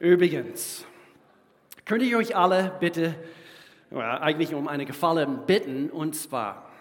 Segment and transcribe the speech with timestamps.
[0.00, 0.86] Übrigens,
[1.84, 3.14] könnte ich euch alle bitte,
[3.90, 6.72] oder eigentlich um eine Gefallen bitten, und zwar,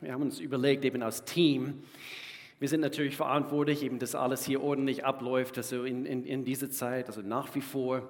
[0.00, 1.82] wir haben uns überlegt, eben als Team,
[2.58, 6.70] wir sind natürlich verantwortlich, eben, dass alles hier ordentlich abläuft, also in, in, in dieser
[6.70, 8.08] Zeit, also nach wie vor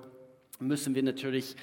[0.61, 1.57] müssen wir natürlich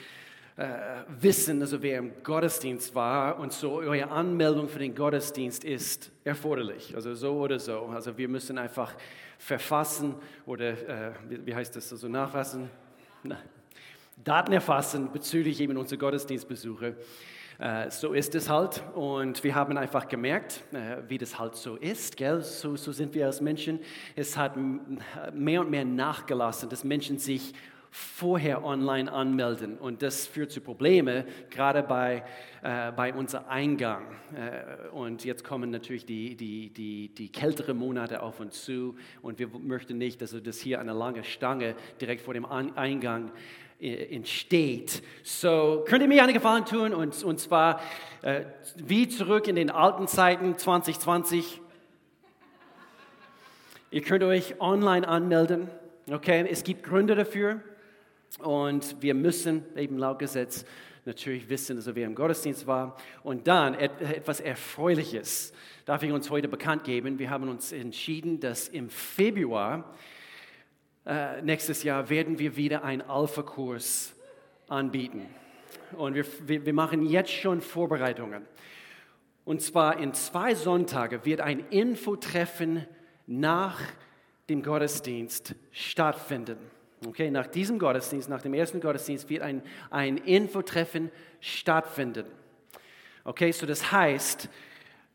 [0.58, 6.12] äh, wissen, also wer im Gottesdienst war und so eure Anmeldung für den Gottesdienst ist
[6.24, 7.88] erforderlich, also so oder so.
[7.94, 8.94] Also wir müssen einfach
[9.38, 10.16] verfassen
[10.46, 12.70] oder äh, wie, heißt das, also nachfassen?
[13.24, 13.38] Na,
[14.16, 16.96] Daten erfassen bezüglich eben unserer Gottesdienstbesuche.
[17.58, 21.76] Äh, so ist es halt und wir haben einfach gemerkt, äh, wie das halt so
[21.76, 22.42] ist, gell?
[22.42, 23.80] So, so sind wir als Menschen.
[24.16, 24.56] Es hat
[25.34, 27.54] mehr und mehr nachgelassen, dass Menschen sich
[27.96, 29.78] vorher online anmelden.
[29.78, 32.24] Und das führt zu Problemen, gerade bei,
[32.62, 34.04] äh, bei unserem Eingang.
[34.36, 38.96] Äh, und jetzt kommen natürlich die, die, die, die kälteren Monate auf uns zu.
[39.22, 43.32] Und wir möchten nicht, dass das hier eine lange Stange direkt vor dem Eingang
[43.80, 45.02] äh, entsteht.
[45.24, 46.94] So, könnt ihr mir einen Gefallen tun?
[46.94, 47.80] Und, und zwar
[48.24, 48.42] äh,
[48.76, 51.62] wie zurück in den alten Zeiten 2020.
[53.90, 55.70] Ihr könnt euch online anmelden.
[56.12, 57.62] Okay, es gibt Gründe dafür.
[58.40, 60.66] Und wir müssen eben laut Gesetz
[61.06, 62.98] natürlich wissen, also wer im Gottesdienst war.
[63.24, 65.54] Und dann etwas Erfreuliches
[65.86, 67.20] darf ich uns heute bekannt geben.
[67.20, 69.96] Wir haben uns entschieden, dass im Februar
[71.06, 74.16] äh, nächstes Jahr werden wir wieder einen Alpha-Kurs
[74.68, 75.28] anbieten.
[75.96, 78.46] Und wir, wir, wir machen jetzt schon Vorbereitungen.
[79.46, 82.88] Und zwar in zwei Sonntage wird ein Infotreffen
[83.28, 83.80] nach
[84.50, 86.58] dem Gottesdienst stattfinden.
[87.06, 92.26] Okay, nach diesem Gottesdienst, nach dem ersten Gottesdienst wird ein, ein Infotreffen stattfinden.
[93.24, 94.50] Okay, so das heißt,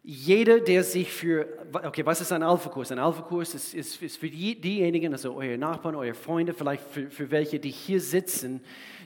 [0.02, 2.90] jeder, der sich für, okay, was ist ein Alpha-Kurs?
[2.92, 7.10] Ein Alpha-Kurs ist, ist, ist, für die, diejenigen, also eure Nachbarn, eure Freunde, vielleicht für,
[7.10, 8.62] für welche, die hier sitzen,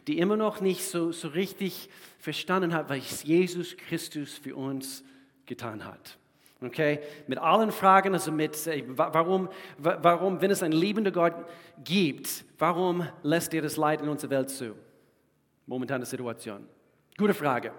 [0.06, 1.88] die immer noch nicht so, so richtig
[2.18, 5.02] verstanden haben, was Jesus Christus für uns
[5.46, 6.16] getan hat.
[6.62, 8.56] Okay, mit allen Fragen, also mit,
[8.96, 9.48] warum,
[9.78, 11.34] warum, wenn es einen liebenden Gott
[11.82, 14.74] gibt, warum lässt er das Leid in unserer Welt zu?
[15.66, 16.66] Momentane Situation.
[17.18, 17.72] Gute Frage.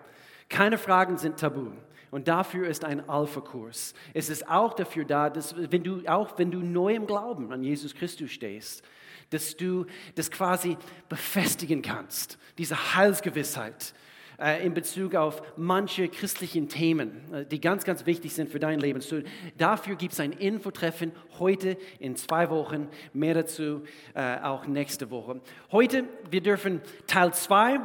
[0.50, 1.72] Keine Fragen sind tabu.
[2.12, 3.94] Und dafür ist ein Alpha-Kurs.
[4.14, 7.64] Es ist auch dafür da, dass wenn du, auch wenn du neu im Glauben an
[7.64, 8.84] Jesus Christus stehst,
[9.32, 10.78] dass du das quasi
[11.10, 14.05] befestigen kannst, diese Heilsgewissheit, äh,
[14.66, 19.02] in Bezug auf manche christlichen Themen, äh, die ganz, ganz wichtig sind für dein Leben.
[19.02, 19.22] So,
[19.58, 25.42] dafür gibt es ein Infotreffen heute in zwei Wochen, mehr dazu äh, auch nächste Woche.
[25.72, 27.80] Heute, wir dürfen Teil 2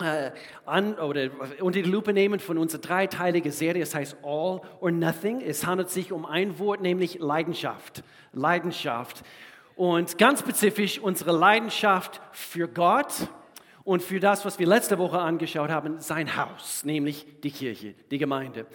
[0.00, 0.30] äh,
[0.64, 1.30] an oder
[1.60, 3.82] unter die Lupe nehmen von unserer dreiteiligen Serie.
[3.82, 5.40] Es heißt All or Nothing.
[5.40, 8.02] Es handelt sich um ein Wort, nämlich Leidenschaft.
[8.32, 9.22] Leidenschaft.
[9.76, 13.28] Und ganz spezifisch unsere Leidenschaft für Gott
[13.84, 18.18] und für das, was wir letzte Woche angeschaut haben, sein Haus, nämlich die Kirche, die
[18.18, 18.66] Gemeinde.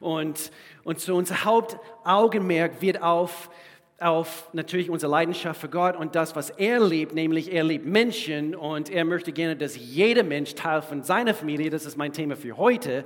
[0.00, 0.50] Und,
[0.84, 3.50] und so unser Hauptaugenmerk wird auf,
[3.98, 8.54] auf natürlich unsere Leidenschaft für Gott und das, was er liebt, nämlich er liebt Menschen
[8.54, 12.36] und er möchte gerne, dass jeder Mensch Teil von seiner Familie, das ist mein Thema
[12.36, 13.04] für heute,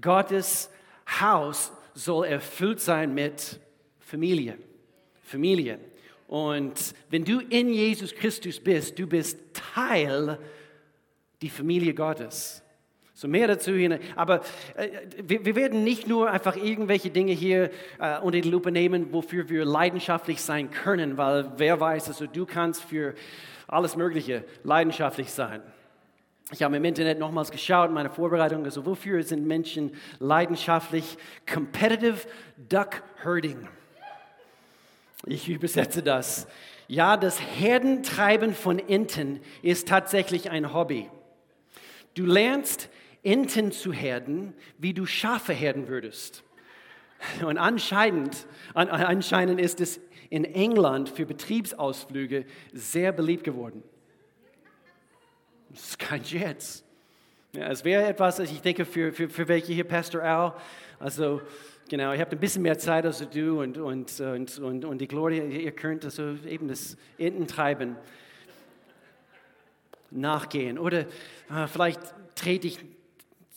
[0.00, 0.70] Gottes
[1.20, 3.60] Haus soll erfüllt sein mit
[4.00, 4.56] Familie.
[5.22, 5.78] Familie.
[6.28, 9.38] Und wenn du in Jesus Christus bist, du bist
[9.74, 10.38] Teil
[11.42, 12.62] die Familie Gottes.
[13.14, 13.98] So mehr dazu hin.
[14.16, 14.40] Aber
[14.74, 14.88] äh,
[15.22, 17.70] wir, wir, werden nicht nur einfach irgendwelche Dinge hier
[18.00, 22.46] äh, unter die Lupe nehmen, wofür wir leidenschaftlich sein können, weil wer weiß, also du
[22.46, 23.14] kannst für
[23.68, 25.62] alles Mögliche leidenschaftlich sein.
[26.50, 31.16] Ich habe im Internet nochmals geschaut, meine Vorbereitung, also wofür sind Menschen leidenschaftlich?
[31.50, 32.26] Competitive
[32.56, 33.68] Duck Herding.
[35.26, 36.46] Ich übersetze das.
[36.88, 41.08] Ja, das Herdentreiben von Enten ist tatsächlich ein Hobby.
[42.14, 42.88] Du lernst
[43.22, 46.42] Enten zu herden, wie du Schafe herden würdest.
[47.44, 53.82] Und anscheinend, anscheinend ist es in England für Betriebsausflüge sehr beliebt geworden.
[55.70, 56.84] Das ist kein Scherz.
[57.52, 60.54] Ja, es wäre etwas, ich denke, für, für, für welche hier, Pastor Al,
[60.98, 61.42] also
[61.88, 65.06] genau, ihr habt ein bisschen mehr Zeit als du und, und, und, und, und die
[65.06, 67.96] Gloria, ihr könnt also eben das Ententreiben
[70.12, 70.78] nachgehen.
[70.78, 71.00] Oder
[71.50, 72.00] äh, vielleicht
[72.34, 72.78] trete ich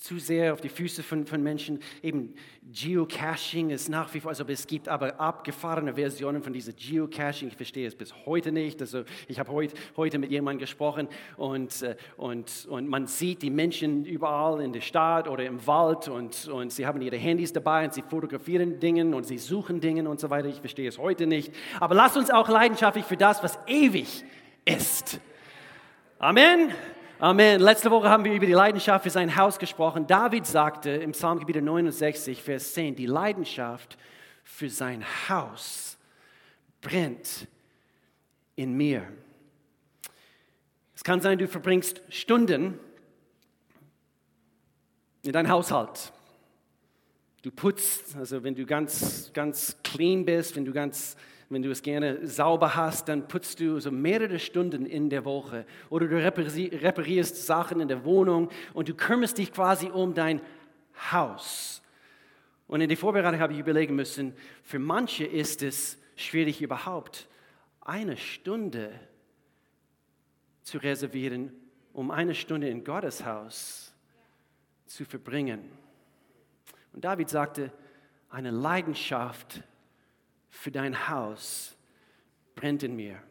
[0.06, 1.80] zu sehr auf die Füße von, von Menschen.
[2.04, 2.36] Eben
[2.72, 7.48] Geocaching ist nach wie vor, also es gibt aber abgefahrene Versionen von diesem Geocaching.
[7.48, 8.80] Ich verstehe es bis heute nicht.
[8.82, 11.08] Also ich habe heut, heute mit jemandem gesprochen
[11.38, 16.08] und, äh, und, und man sieht die Menschen überall in der Stadt oder im Wald
[16.08, 20.08] und, und sie haben ihre Handys dabei und sie fotografieren Dinge und sie suchen Dinge
[20.08, 20.50] und so weiter.
[20.50, 21.52] Ich verstehe es heute nicht.
[21.80, 24.24] Aber lasst uns auch leidenschaftlich für das, was ewig
[24.66, 25.20] ist
[26.18, 26.74] Amen.
[27.20, 27.60] Amen.
[27.60, 30.08] Letzte Woche haben wir über die Leidenschaft für sein Haus gesprochen.
[30.08, 33.98] David sagte im Psalmgebiet 69, Vers 10, die Leidenschaft
[34.42, 35.98] für sein Haus
[36.80, 37.50] brennt
[38.56, 39.06] in mir.
[40.96, 42.80] Es kann sein, du verbringst Stunden
[45.24, 46.14] in deinem Haushalt.
[47.42, 51.18] Du putzt, also wenn du ganz, ganz clean bist, wenn du ganz
[51.50, 55.66] wenn du es gerne sauber hast, dann putzt du so mehrere Stunden in der Woche
[55.90, 60.42] oder du reparierst Sachen in der Wohnung und du kümmerst dich quasi um dein
[61.12, 61.82] Haus.
[62.68, 64.34] Und in der Vorbereitung habe ich überlegen müssen,
[64.64, 67.28] für manche ist es schwierig überhaupt,
[67.82, 68.92] eine Stunde
[70.64, 71.52] zu reservieren,
[71.94, 73.94] um eine Stunde in Gottes Haus
[74.88, 75.70] zu verbringen.
[76.92, 77.72] Und David sagte,
[78.30, 79.62] eine Leidenschaft
[80.56, 81.76] für dein Haus
[82.56, 83.22] brennt in mir.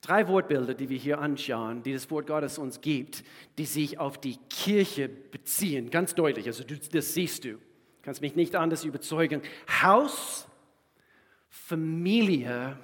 [0.00, 3.22] Drei Wortbilder, die wir hier anschauen, die das Wort Gottes uns gibt,
[3.58, 6.46] die sich auf die Kirche beziehen, ganz deutlich.
[6.46, 7.58] Also das siehst du.
[8.02, 9.42] Kannst mich nicht anders überzeugen.
[9.82, 10.46] Haus,
[11.48, 12.78] Familie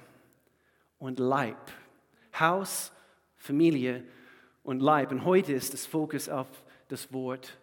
[0.99, 1.71] und Leib.
[2.39, 2.91] Haus,
[3.37, 4.03] Familie
[4.63, 5.11] und Leib.
[5.11, 6.47] Und heute ist das Fokus auf
[6.89, 7.57] das Wort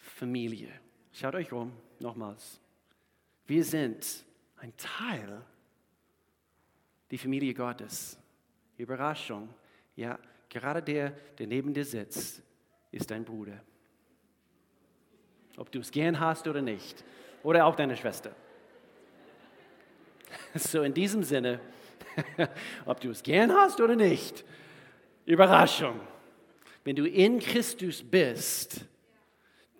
[0.00, 0.68] Familie.
[1.12, 2.60] Schaut euch um, nochmals.
[3.46, 4.24] Wir sind
[4.64, 5.42] ein Teil
[7.10, 8.18] die Familie Gottes.
[8.78, 9.50] Überraschung.
[9.94, 10.18] Ja,
[10.48, 12.42] gerade der, der neben dir sitzt,
[12.90, 13.60] ist dein Bruder.
[15.58, 17.04] Ob du es gern hast oder nicht.
[17.42, 18.34] Oder auch deine Schwester.
[20.54, 21.60] So in diesem Sinne,
[22.86, 24.44] ob du es gern hast oder nicht,
[25.26, 26.00] Überraschung.
[26.84, 28.84] Wenn du in Christus bist,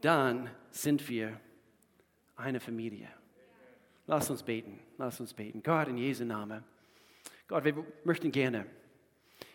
[0.00, 1.40] dann sind wir
[2.36, 3.08] eine Familie.
[4.06, 5.62] Lass uns beten, lass uns beten.
[5.62, 6.62] Gott, in Jesu Namen.
[7.48, 8.66] Gott, wir möchten gerne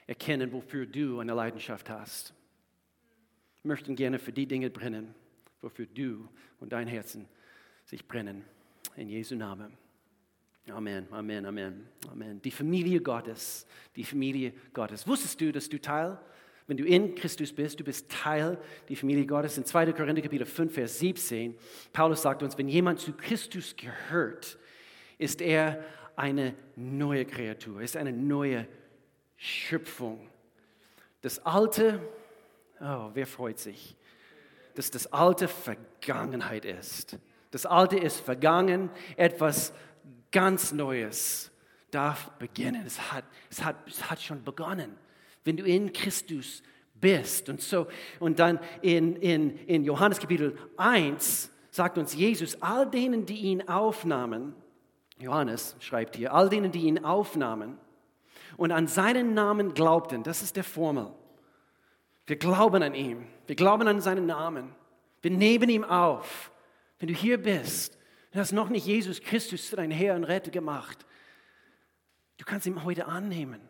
[0.08, 2.34] erkennen, wofür du eine Leidenschaft hast.
[3.62, 5.14] Wir möchten gerne für die Dinge brennen,
[5.62, 6.28] wofür du
[6.60, 7.28] und dein Herzen
[7.86, 8.44] sich brennen.
[8.96, 9.78] In Jesu Namen.
[10.70, 12.42] Amen, Amen, Amen, Amen.
[12.42, 15.08] Die Familie Gottes, die Familie Gottes.
[15.08, 16.20] Wusstest du, dass du Teil
[16.70, 18.56] wenn du in Christus bist, du bist Teil
[18.88, 19.58] der Familie Gottes.
[19.58, 19.92] In 2.
[19.92, 21.58] Korinther Kapitel 5, Vers 17,
[21.92, 24.60] Paulus sagt uns, wenn jemand zu Christus gehört,
[25.18, 25.84] ist er
[26.16, 28.68] eine neue Kreatur, ist eine neue
[29.36, 30.30] Schöpfung.
[31.22, 32.08] Das Alte,
[32.80, 33.96] oh, wer freut sich,
[34.76, 37.18] dass das Alte Vergangenheit ist.
[37.50, 39.74] Das Alte ist vergangen, etwas
[40.32, 41.50] ganz Neues
[41.90, 42.84] darf beginnen.
[42.86, 44.96] Es hat, es hat, es hat schon begonnen
[45.50, 46.62] wenn du in Christus
[46.94, 47.50] bist.
[47.50, 47.88] Und so,
[48.20, 53.68] und dann in, in, in Johannes Kapitel 1 sagt uns Jesus, all denen, die ihn
[53.68, 54.54] aufnahmen,
[55.18, 57.80] Johannes schreibt hier, all denen, die ihn aufnahmen
[58.58, 61.12] und an seinen Namen glaubten, das ist der Formel.
[62.28, 64.76] Wir glauben an ihn, wir glauben an seinen Namen,
[65.24, 66.52] wir nehmen ihn auf.
[67.00, 67.98] Wenn du hier bist,
[68.34, 71.08] du hast noch nicht Jesus Christus zu deinem Herr und Retter gemacht,
[72.38, 73.69] du kannst ihn heute annehmen.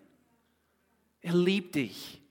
[1.21, 2.21] Er liebt dich.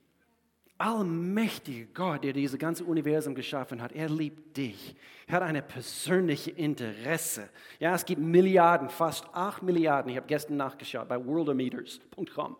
[0.77, 4.95] Allmächtiger Gott, der dieses ganze Universum geschaffen hat, er liebt dich.
[5.27, 7.49] Er hat eine persönliche Interesse.
[7.79, 10.09] Ja, es gibt Milliarden, fast 8 Milliarden.
[10.09, 12.55] Ich habe gestern nachgeschaut bei worldometers.com.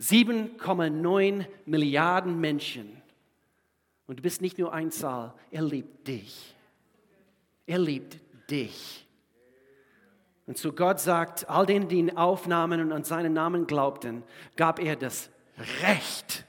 [0.00, 3.02] 7,9 Milliarden Menschen.
[4.06, 6.54] Und du bist nicht nur ein Zahl, er liebt dich.
[7.66, 9.05] Er liebt dich.
[10.46, 14.22] Und so Gott sagt, all denen, die ihn aufnahmen und an seinen Namen glaubten,
[14.56, 15.30] gab er das
[15.82, 16.44] Recht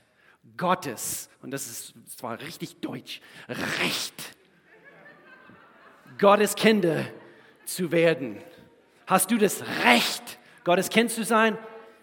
[0.55, 4.35] Gottes, und das ist zwar richtig deutsch, Recht,
[6.19, 7.05] Gottes Kinder
[7.65, 8.37] zu werden.
[9.05, 11.57] Hast du das Recht, Gottes Kind zu sein?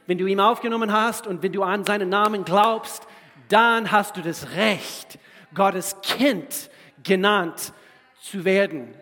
[0.07, 3.07] Wenn du ihm aufgenommen hast und wenn du an seinen Namen glaubst,
[3.49, 5.19] dann hast du das Recht,
[5.55, 6.71] Gottes Kind
[7.03, 7.73] genannt
[8.21, 8.95] zu werden.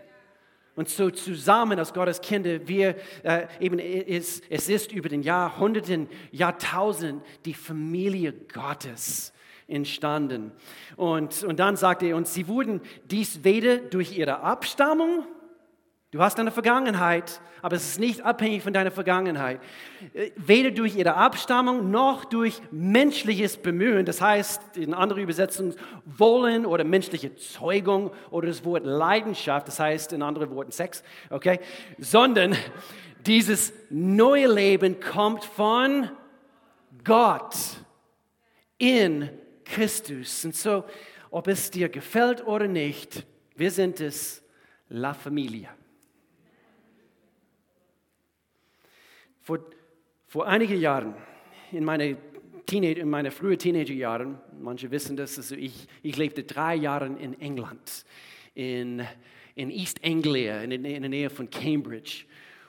[0.75, 6.09] Und so zusammen als Gottes Kinder, wir äh, eben es, es ist über den Jahrhunderten,
[6.31, 9.35] Jahrtausenden die Familie Gottes
[9.69, 10.53] entstanden.
[10.97, 15.27] Und, und dann sagt er uns, sie wurden dies weder durch ihre Abstammung
[16.13, 19.63] Du hast eine Vergangenheit, aber es ist nicht abhängig von deiner Vergangenheit.
[20.13, 26.67] Äh, weder durch ihre Abstammung noch durch menschliches Bemühen, das heißt in anderen Übersetzungen Wollen
[26.67, 31.61] oder menschliche Zeugung oder das Wort Leidenschaft, das heißt in anderen Worten Sex, okay?
[31.97, 32.57] Sondern
[33.25, 36.11] dieses neue Leben kommt von
[37.05, 37.57] Gott
[38.77, 39.31] in
[39.65, 40.45] Christus.
[40.45, 40.85] Und so,
[41.31, 43.25] ob es dir gefällt oder nicht,
[43.57, 44.43] wir sind es,
[44.91, 45.71] La Familia.
[49.43, 49.59] Vor,
[50.29, 51.15] vor einigen Jahren,
[51.73, 52.17] in meiner
[52.65, 57.41] Teenager, in meinen frühen Teenagerjahren, manche wissen das, also ich, ich lebte drei Jahre in
[57.41, 58.05] England,
[58.55, 59.03] in,
[59.57, 62.25] in East Anglia, in, in der Nähe von Cambridge.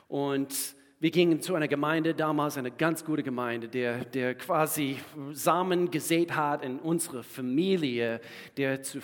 [0.08, 4.98] Und wir gingen zu einer Gemeinde, damals eine ganz gute Gemeinde, der, der quasi
[5.32, 8.20] Samen gesät hat in unsere Familie,
[8.58, 9.00] der zu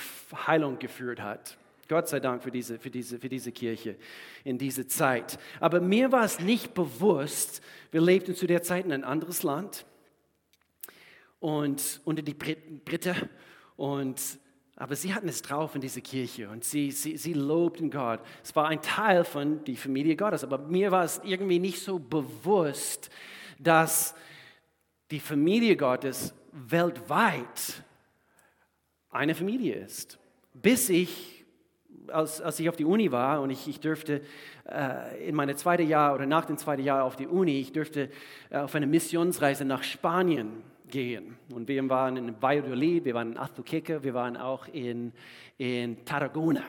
[0.48, 1.59] Heilung geführt hat.
[1.90, 3.98] Gott sei Dank für diese, für, diese, für diese Kirche
[4.46, 5.38] in dieser Zeit.
[5.60, 9.86] Aber mir war es nicht bewusst, wir lebten zu der Zeit in ein anderes Land
[11.40, 12.82] und unter die Briten
[13.76, 14.22] und
[14.76, 18.22] aber sie hatten es drauf in dieser Kirche und sie, sie, sie lobten Gott.
[18.42, 22.00] Es war ein Teil von der Familie Gottes, aber mir war es irgendwie nicht so
[22.00, 23.10] bewusst,
[23.60, 24.16] dass
[25.12, 27.84] die Familie Gottes weltweit
[29.10, 30.18] eine Familie ist.
[30.54, 31.39] Bis ich,
[32.10, 34.22] als, als ich auf die Uni war und ich, ich dürfte
[34.70, 38.10] äh, in meinem zweiten Jahr oder nach dem zweiten Jahr auf die Uni, ich dürfte
[38.50, 41.38] äh, auf eine Missionsreise nach Spanien gehen.
[41.54, 45.14] Und wir waren in Valladolid, wir waren in Azuqueca, wir waren auch in,
[45.58, 46.64] in Tarragona,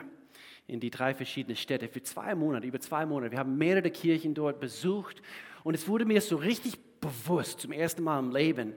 [0.67, 3.31] in die drei verschiedenen Städte für zwei Monate, über zwei Monate.
[3.31, 5.21] Wir haben mehrere Kirchen dort besucht
[5.63, 8.73] und es wurde mir so richtig bewusst, zum ersten Mal im Leben,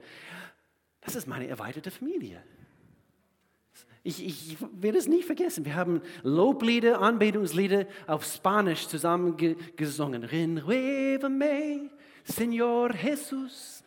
[1.01, 2.41] das ist meine erweiterte Familie.
[4.03, 5.65] Ich, ich werde es nie vergessen.
[5.65, 9.35] Wir haben Loblieder, Anbetungslieder auf Spanisch zusammen
[9.75, 10.23] gesungen.
[10.23, 11.89] Renuévame,
[12.23, 13.83] Señor Jesus.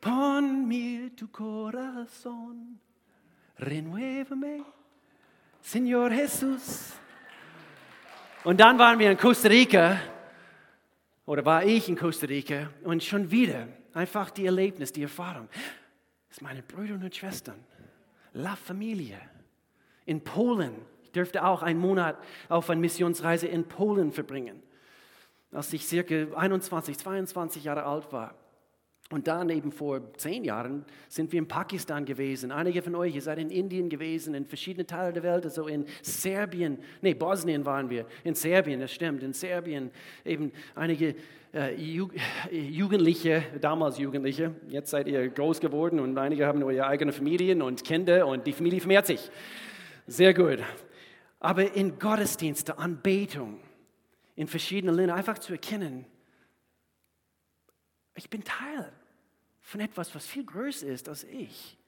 [0.00, 2.78] Pon mir tu corazón,
[3.58, 4.64] renuévame,
[5.62, 6.94] Señor Jesús.
[8.44, 10.00] Und dann waren wir in Costa Rica,
[11.26, 15.48] oder war ich in Costa Rica, und schon wieder einfach die Erlebnis, die Erfahrung.
[16.28, 17.62] Das sind meine Brüder und Schwestern,
[18.32, 19.20] La Familie.
[20.06, 22.18] In Polen, ich dürfte auch einen Monat
[22.48, 24.62] auf einer Missionsreise in Polen verbringen,
[25.52, 28.34] als ich circa 21, 22 Jahre alt war.
[29.12, 32.52] Und dann eben vor zehn Jahren sind wir in Pakistan gewesen.
[32.52, 35.84] Einige von euch, ihr seid in Indien gewesen, in verschiedenen Teilen der Welt, also in
[36.00, 39.90] Serbien, nee, Bosnien waren wir, in Serbien, das stimmt, in Serbien
[40.24, 41.16] eben einige
[41.52, 47.62] äh, Jugendliche, damals Jugendliche, jetzt seid ihr groß geworden und einige haben eure eigenen Familien
[47.62, 49.28] und Kinder und die Familie vermehrt sich.
[50.06, 50.60] Sehr gut.
[51.40, 53.58] Aber in Gottesdienste, Anbetung,
[54.36, 56.06] in verschiedenen Ländern einfach zu erkennen,
[58.14, 58.92] ich bin Teil
[59.70, 61.78] von etwas, was viel größer ist als ich.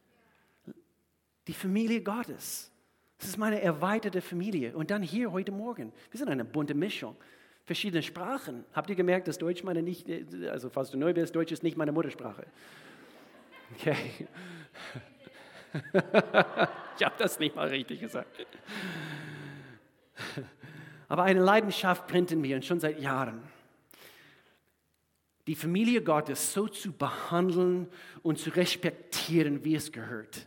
[1.49, 2.71] Die Familie Gottes.
[3.19, 4.77] Das ist meine erweiterte Familie.
[4.77, 5.93] Und dann hier heute Morgen.
[6.13, 7.17] Wir sind eine bunte Mischung.
[7.65, 8.65] Verschiedene Sprachen.
[8.73, 10.09] Habt ihr gemerkt, dass Deutsch meine nicht,
[10.49, 12.47] also falls du neu bist, Deutsch ist nicht meine Muttersprache.
[13.75, 13.97] Okay.
[15.93, 18.47] ich habe das nicht mal richtig gesagt.
[21.09, 23.43] Aber eine Leidenschaft brennt in mir und schon seit Jahren
[25.47, 27.89] die Familie Gottes so zu behandeln
[28.23, 30.47] und zu respektieren, wie es gehört.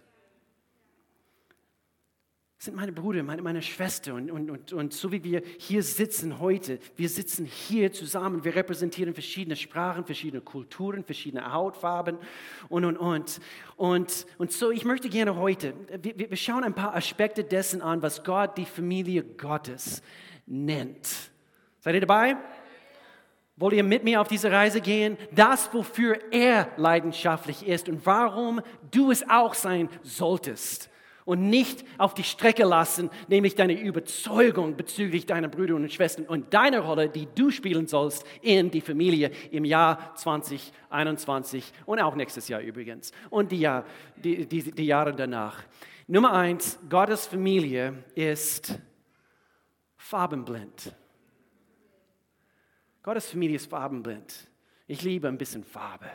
[2.58, 5.84] Das sind meine Brüder, meine, meine Schwester und, und, und, und so wie wir hier
[5.84, 12.18] sitzen heute, wir sitzen hier zusammen, wir repräsentieren verschiedene Sprachen, verschiedene Kulturen, verschiedene Hautfarben
[12.70, 13.40] und, und, und.
[13.76, 18.02] Und, und so, ich möchte gerne heute, wir, wir schauen ein paar Aspekte dessen an,
[18.02, 20.02] was Gott die Familie Gottes
[20.48, 21.08] nennt.
[21.82, 22.38] Seid ihr dabei?
[23.58, 25.18] Wollt ihr mit mir auf diese Reise gehen?
[25.32, 30.90] Das, wofür er leidenschaftlich ist und warum du es auch sein solltest.
[31.24, 36.54] Und nicht auf die Strecke lassen, nämlich deine Überzeugung bezüglich deiner Brüder und Schwestern und
[36.54, 42.48] deiner Rolle, die du spielen sollst in die Familie im Jahr 2021 und auch nächstes
[42.48, 43.86] Jahr übrigens und die, Jahr,
[44.18, 45.64] die, die, die Jahre danach.
[46.06, 48.78] Nummer eins, Gottes Familie ist
[49.98, 50.94] farbenblind.
[53.06, 54.48] Gottes Familie ist farbenblind.
[54.88, 56.10] Ich liebe ein bisschen Farbe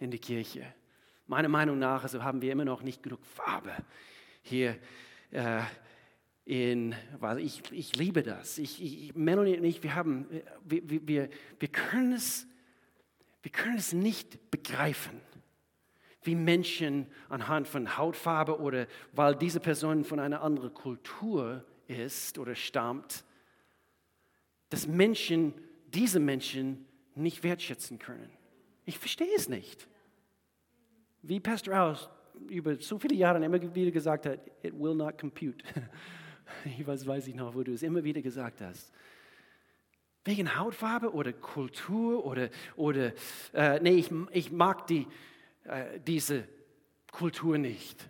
[0.00, 0.66] in der Kirche.
[1.28, 3.70] Meiner Meinung nach also haben wir immer noch nicht genug Farbe
[4.42, 4.76] hier
[5.30, 5.60] äh,
[6.44, 8.58] in, weil ich, ich liebe das.
[8.58, 10.26] Ich, ich, Melanie und ich, wir, haben,
[10.64, 12.48] wir, wir, wir, können es,
[13.42, 15.20] wir können es nicht begreifen,
[16.22, 22.56] wie Menschen anhand von Hautfarbe oder weil diese Person von einer anderen Kultur ist oder
[22.56, 23.22] stammt,
[24.68, 25.54] dass Menschen
[25.94, 28.30] diese Menschen nicht wertschätzen können.
[28.84, 29.88] Ich verstehe es nicht.
[31.22, 32.08] Wie Pastor Aus
[32.48, 35.64] über so viele Jahre immer wieder gesagt hat, it will not compute.
[36.64, 38.90] Ich weiß, weiß ich noch, wo du es immer wieder gesagt hast.
[40.24, 43.12] Wegen Hautfarbe oder Kultur oder, oder
[43.52, 45.06] äh, nee, ich, ich mag die,
[45.64, 46.48] äh, diese
[47.12, 48.08] Kultur nicht.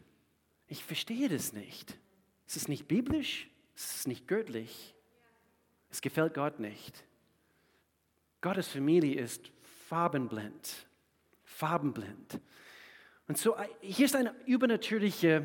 [0.68, 1.98] Ich verstehe das nicht.
[2.46, 4.94] Es ist nicht biblisch, es ist nicht göttlich.
[5.90, 7.04] Es gefällt Gott nicht.
[8.40, 9.50] Gottes Familie ist
[9.88, 10.86] farbenblind.
[11.44, 12.40] Farbenblind.
[13.26, 15.44] Und so, hier ist ein übernatürlicher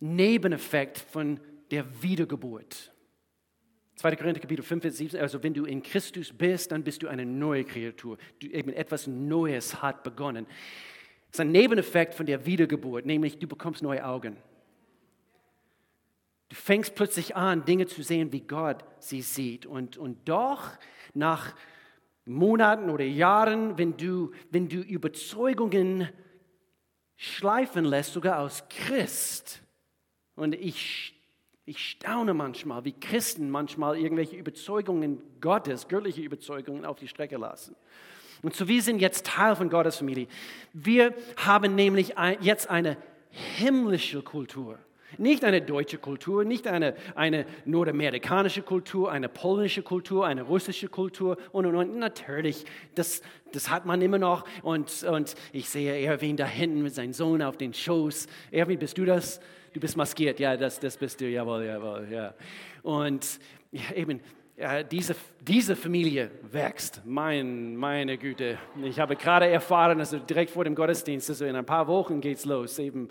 [0.00, 2.92] Nebeneffekt von der Wiedergeburt.
[3.96, 4.16] 2.
[4.16, 7.26] Korinther Kapitel 5, Vers 17, also wenn du in Christus bist, dann bist du eine
[7.26, 8.16] neue Kreatur.
[8.38, 10.46] Du, eben etwas Neues hat begonnen.
[11.30, 14.36] Das ist ein Nebeneffekt von der Wiedergeburt, nämlich du bekommst neue Augen.
[16.48, 19.66] Du fängst plötzlich an, Dinge zu sehen, wie Gott sie sieht.
[19.66, 20.70] Und, und doch,
[21.12, 21.54] nach
[22.28, 26.08] Monaten oder Jahren, wenn du, wenn du Überzeugungen
[27.16, 29.62] schleifen lässt, sogar aus Christ,
[30.36, 31.18] und ich
[31.68, 37.76] ich staune manchmal, wie Christen manchmal irgendwelche Überzeugungen Gottes, göttliche Überzeugungen auf die Strecke lassen.
[38.40, 40.28] Und so wir sind jetzt Teil von Gottes Familie.
[40.72, 42.96] Wir haben nämlich jetzt eine
[43.28, 44.78] himmlische Kultur.
[45.16, 51.38] Nicht eine deutsche Kultur, nicht eine, eine nordamerikanische Kultur, eine polnische Kultur, eine russische Kultur
[51.50, 51.98] und, und, und.
[51.98, 53.22] Natürlich, das,
[53.52, 54.44] das hat man immer noch.
[54.62, 58.26] Und, und ich sehe Erwin da hinten mit seinem Sohn auf den Schoß.
[58.50, 59.40] Erwin, bist du das?
[59.72, 62.34] Du bist maskiert, ja, das, das bist du, jawohl, jawohl, ja.
[62.82, 63.38] Und
[63.70, 64.20] ja, eben,
[64.56, 68.58] ja, diese, diese Familie wächst, mein, meine Güte.
[68.82, 72.38] Ich habe gerade erfahren, also direkt vor dem Gottesdienst, also in ein paar Wochen geht
[72.38, 73.08] es los, eben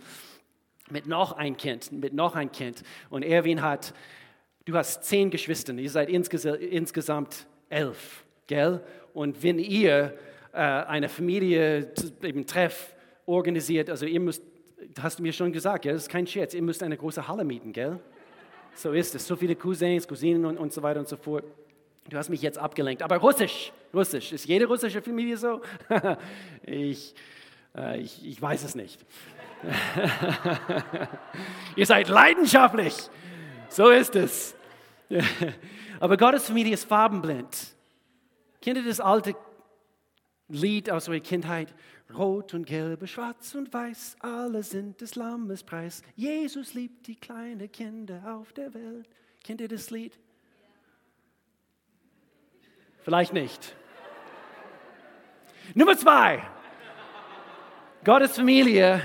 [0.89, 2.83] mit noch ein Kind, mit noch ein Kind.
[3.09, 3.93] Und Erwin hat,
[4.65, 8.81] du hast zehn Geschwister, ihr seid insges insgesamt elf, gell?
[9.13, 10.13] Und wenn ihr
[10.53, 11.91] äh, eine Familie,
[12.21, 14.43] eben Treff organisiert, also ihr müsst
[15.01, 17.43] hast du mir schon gesagt, ja, das ist kein Scherz, ihr müsst eine große Halle
[17.43, 17.99] mieten, gell?
[18.75, 19.25] So ist es.
[19.25, 21.43] So viele Cousins, Cousinen und, und so weiter und so fort.
[22.09, 23.01] Du hast mich jetzt abgelenkt.
[23.01, 25.61] Aber Russisch, Russisch, ist jede russische Familie so?
[26.63, 27.15] ich,
[27.75, 29.03] äh, ich, ich weiß es nicht.
[31.75, 32.95] Ihr seid leidenschaftlich.
[33.69, 34.55] So ist es.
[35.99, 37.75] Aber Gottes Familie ist farbenblind.
[38.61, 39.35] Kennt ihr das alte
[40.49, 41.73] Lied aus eurer Kindheit?
[42.15, 46.03] Rot und gelb, schwarz und weiß, alle sind des Lammes Preis.
[46.15, 49.09] Jesus liebt die kleinen Kinder auf der Welt.
[49.43, 50.17] Kennt ihr das Lied?
[53.03, 53.75] Vielleicht nicht.
[55.73, 56.41] Nummer zwei.
[58.05, 59.01] Gottes Familie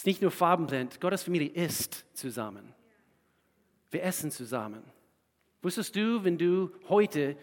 [0.00, 2.72] ist nicht nur farbenblind, Gottes Familie ist zusammen.
[3.90, 4.82] Wir essen zusammen.
[5.60, 7.36] Wusstest du, wenn du heute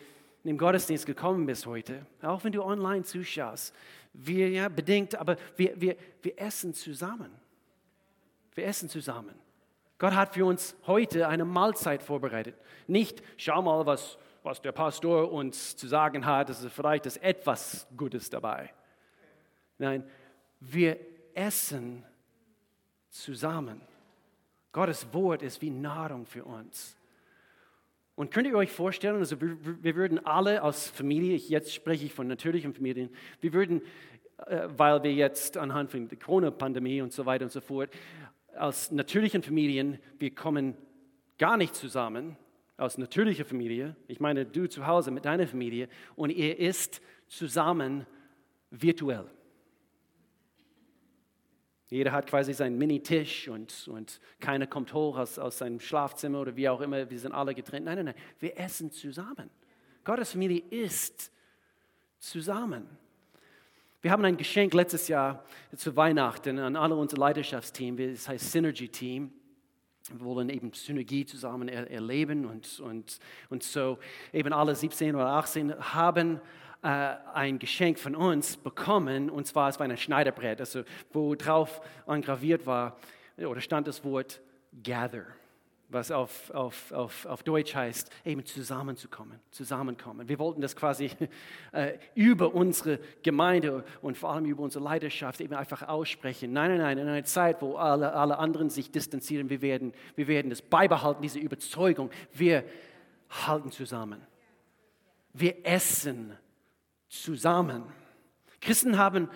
[0.44, 3.76] in den Gottesdienst gekommen bist heute, auch wenn du online zuschaust,
[4.12, 7.30] wir, ja, bedingt, aber wir, wir, wir essen zusammen.
[8.56, 9.36] Wir essen zusammen.
[10.00, 12.56] Gott hat für uns heute eine Mahlzeit vorbereitet.
[12.88, 17.18] Nicht, schau mal, was, was der Pastor uns zu sagen hat, es ist vielleicht ist
[17.18, 18.74] etwas Gutes dabei.
[19.78, 20.04] Nein,
[20.60, 20.98] wir
[21.36, 22.04] essen
[23.22, 23.82] zusammen.
[24.72, 26.96] Gottes Wort ist wie Nahrung für uns.
[28.16, 32.14] Und könnt ihr euch vorstellen, also wir, wir würden alle als Familie, jetzt spreche ich
[32.14, 33.10] von natürlichen Familien,
[33.42, 33.82] wir würden,
[34.48, 37.92] äh, weil wir jetzt anhand von der Corona-Pandemie und so weiter und so fort,
[38.56, 40.76] als natürlichen Familien, wir kommen
[41.38, 42.38] gar nicht zusammen,
[42.76, 48.06] als natürliche Familie, ich meine du zu Hause mit deiner Familie, und ihr isst zusammen
[48.72, 49.26] virtuell.
[51.90, 56.56] Jeder hat quasi seinen Mini-Tisch und, und keiner kommt hoch aus, aus seinem Schlafzimmer oder
[56.56, 57.10] wie auch immer.
[57.10, 57.86] Wir sind alle getrennt.
[57.86, 58.16] Nein, nein, nein.
[58.40, 59.50] Wir essen zusammen.
[60.04, 61.32] Gottes Familie isst
[62.20, 62.88] zusammen.
[64.02, 65.44] Wir haben ein Geschenk letztes Jahr
[65.76, 67.98] zu Weihnachten an alle unser Leidenschaftsteam.
[67.98, 69.32] Das heißt Synergy Team.
[70.10, 73.20] Wir wollen eben Synergie zusammen erleben und, und,
[73.50, 73.98] und so
[74.32, 76.40] eben alle 17 oder 18 haben
[76.88, 81.82] äh, ein Geschenk von uns bekommen, und zwar es war ein Schneiderbrett, also wo drauf
[82.08, 82.96] engraviert war
[83.36, 84.40] oder stand das Wort
[84.84, 85.26] Gather,
[85.90, 90.30] was auf, auf, auf, auf Deutsch heißt, eben zusammenzukommen, zusammenkommen.
[90.30, 91.12] Wir wollten das quasi
[91.74, 96.54] äh, über unsere Gemeinde und vor allem über unsere Leidenschaft eben einfach aussprechen.
[96.54, 100.30] Nein, nein, nein, in einer Zeit, wo alle, alle anderen sich distanzieren, wir werden, wir
[100.30, 102.64] werden das beibehalten, diese Überzeugung, wir
[103.46, 104.22] halten zusammen.
[105.34, 106.38] Wir essen
[107.10, 107.84] zusammen.
[108.62, 109.30] Christen haben,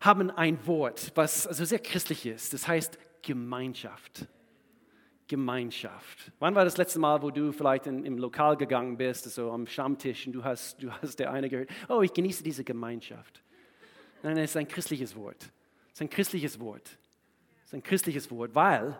[0.00, 2.52] haben ein Wort, was also sehr christlich ist.
[2.52, 4.26] Das heißt Gemeinschaft.
[5.28, 6.32] Gemeinschaft.
[6.40, 9.66] Wann war das letzte Mal, wo du vielleicht in, im Lokal gegangen bist, so am
[9.66, 13.40] Stammtisch und du hast, du hast der eine gehört, oh, ich genieße diese Gemeinschaft.
[14.22, 15.50] Nein, es ist ein christliches Wort.
[15.86, 16.98] Es ist ein christliches Wort.
[17.64, 18.98] Es ist ein christliches Wort, weil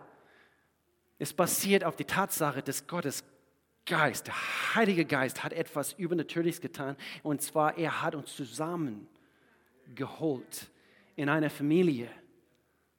[1.19, 3.23] es basiert auf die Tatsache, dass Gottes
[3.85, 6.95] Geist, der Heilige Geist hat etwas Übernatürliches getan.
[7.23, 10.69] Und zwar, er hat uns zusammengeholt
[11.15, 12.09] in einer Familie.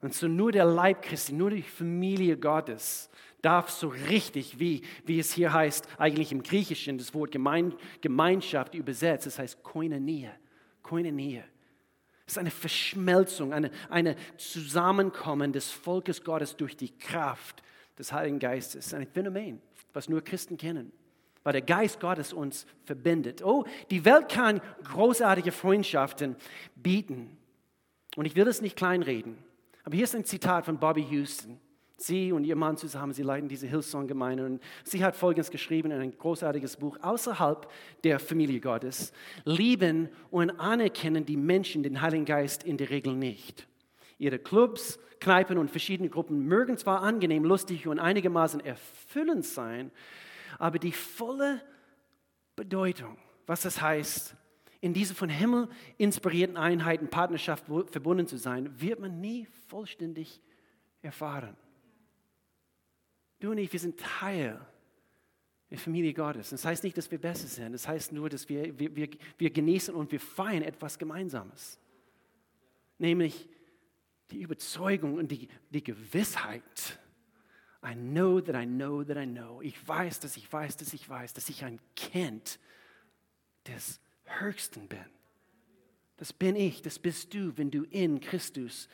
[0.00, 3.08] Und so nur der Leib Christi, nur die Familie Gottes
[3.40, 8.74] darf so richtig, wie, wie es hier heißt, eigentlich im Griechischen das Wort Gemein, Gemeinschaft
[8.74, 10.32] übersetzt, das heißt Koinonia.
[10.82, 11.44] Koinonia.
[12.26, 17.62] Es ist eine Verschmelzung, eine, eine Zusammenkommen des Volkes Gottes durch die Kraft
[17.98, 18.94] des Heiligen Geistes.
[18.94, 19.60] Ein Phänomen,
[19.92, 20.92] was nur Christen kennen,
[21.42, 23.44] weil der Geist Gottes uns verbindet.
[23.44, 26.36] Oh, die Welt kann großartige Freundschaften
[26.76, 27.36] bieten.
[28.16, 29.38] Und ich will das nicht kleinreden.
[29.84, 31.58] Aber hier ist ein Zitat von Bobby Houston.
[31.96, 34.44] Sie und ihr Mann zusammen, sie leiten diese Hillsong-Gemeinde.
[34.44, 36.98] Und sie hat Folgendes geschrieben in ein großartiges Buch.
[37.00, 37.70] Außerhalb
[38.02, 39.12] der Familie Gottes
[39.44, 43.68] lieben und anerkennen die Menschen den Heiligen Geist in der Regel nicht.
[44.22, 49.90] Ihre Clubs, Kneipen und verschiedene Gruppen mögen zwar angenehm, lustig und einigermaßen erfüllend sein,
[50.58, 51.60] aber die volle
[52.54, 54.36] Bedeutung, was das heißt,
[54.80, 60.40] in diese von Himmel inspirierten Einheiten, Partnerschaft verbunden zu sein, wird man nie vollständig
[61.02, 61.56] erfahren.
[63.40, 64.64] Du und ich, wir sind Teil
[65.70, 66.50] der Familie Gottes.
[66.50, 67.72] Das heißt nicht, dass wir besser sind.
[67.72, 69.08] Das heißt nur, dass wir, wir, wir,
[69.38, 71.78] wir genießen und wir feiern etwas Gemeinsames.
[72.98, 73.48] Nämlich
[74.30, 76.98] die Überzeugung und die, die Gewissheit.
[77.84, 79.60] I know that I know that I know.
[79.60, 82.58] Ich weiß, dass ich weiß, dass ich weiß, dass ich ein Kind
[83.66, 85.04] des Höchsten bin.
[86.16, 88.88] Das bin ich, das bist du, wenn du in Christus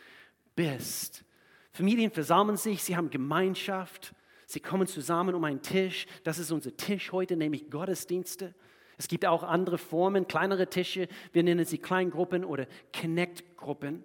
[0.57, 1.25] bist.
[1.73, 4.14] Familien versammeln sich, sie haben Gemeinschaft,
[4.47, 6.07] sie kommen zusammen um einen Tisch.
[6.25, 8.55] Das ist unser Tisch heute, nämlich Gottesdienste.
[8.97, 12.67] Es gibt auch andere Formen, kleinere Tische, wir nennen sie Kleingruppen oder
[12.99, 14.05] Connect-Gruppen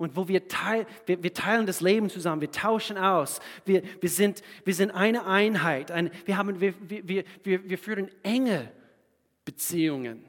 [0.00, 4.08] und wo wir, teil, wir, wir, teilen das Leben zusammen, wir tauschen aus, wir, wir,
[4.08, 8.72] sind, wir sind eine Einheit, ein, wir, haben, wir, wir, wir, wir führen enge
[9.44, 10.24] Beziehungen,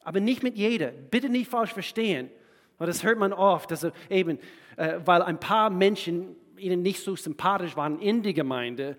[0.00, 0.88] aber nicht mit jeder.
[0.88, 2.28] Bitte nicht falsch verstehen,
[2.76, 4.40] weil das hört man oft, also eben,
[4.76, 8.96] äh, weil ein paar Menschen ihnen nicht so sympathisch waren in die Gemeinde.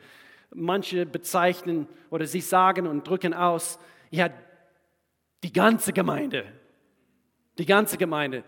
[0.53, 3.79] Manche bezeichnen oder sie sagen und drücken aus,
[4.11, 4.29] ja,
[5.43, 6.45] die ganze Gemeinde,
[7.57, 8.45] die ganze Gemeinde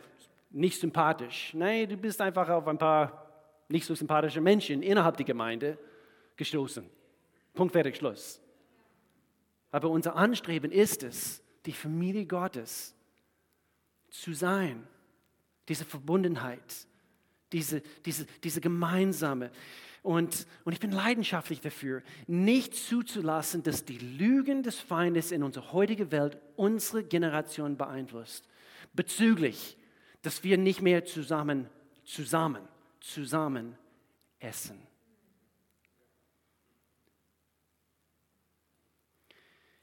[0.58, 1.54] nicht sympathisch.
[1.54, 3.26] Nein, du bist einfach auf ein paar
[3.70, 5.78] nicht so sympathische Menschen innerhalb der Gemeinde
[6.36, 6.84] gestoßen.
[7.54, 8.42] Punkt, fertig, Schluss.
[9.72, 12.96] Aber unser Anstreben ist es, die Familie Gottes
[14.10, 14.88] zu sein.
[15.68, 16.88] Diese Verbundenheit,
[17.52, 19.52] diese, diese, diese gemeinsame.
[20.02, 25.74] Und, und ich bin leidenschaftlich dafür, nicht zuzulassen, dass die Lügen des Feindes in unserer
[25.74, 28.48] heutigen Welt unsere Generation beeinflusst.
[28.94, 29.78] Bezüglich
[30.28, 31.70] dass wir nicht mehr zusammen,
[32.04, 32.68] zusammen,
[33.00, 33.78] zusammen
[34.40, 34.78] essen.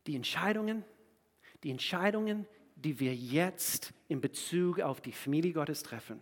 [0.06, 0.84] Die Entscheidungen,
[1.62, 6.20] die Entscheidungen, die wir jetzt in Bezug auf die Familie Gottes treffen,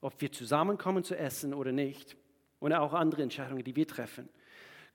[0.00, 2.16] ob wir zusammenkommen zu essen oder nicht,
[2.58, 4.30] und auch andere Entscheidungen, die wir treffen,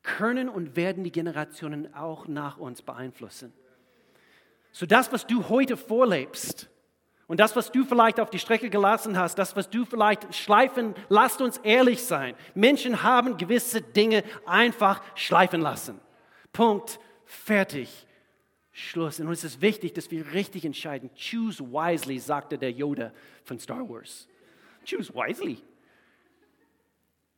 [0.01, 3.53] können und werden die Generationen auch nach uns beeinflussen.
[4.71, 6.71] So das, was du heute vorlebst,
[7.27, 10.93] und das, was du vielleicht auf die Strecke gelassen hast, das, was du vielleicht schleifen,
[11.09, 12.35] lasst uns ehrlich sein.
[12.53, 15.99] Menschen haben gewisse Dinge einfach schleifen lassen.
[16.53, 18.05] Punkt, fertig,
[18.71, 19.19] Schluss.
[19.19, 21.09] Und es ist wichtig, dass wir richtig entscheiden.
[21.15, 23.11] Choose wisely, sagte der Yoda
[23.43, 24.27] von Star Wars.
[24.87, 25.57] Choose wisely.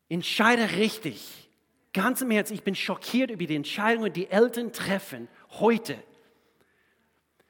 [0.10, 1.50] Entscheide richtig.
[1.94, 5.98] Ganz im Herzen, ich bin schockiert über die Entscheidungen, die Eltern treffen heute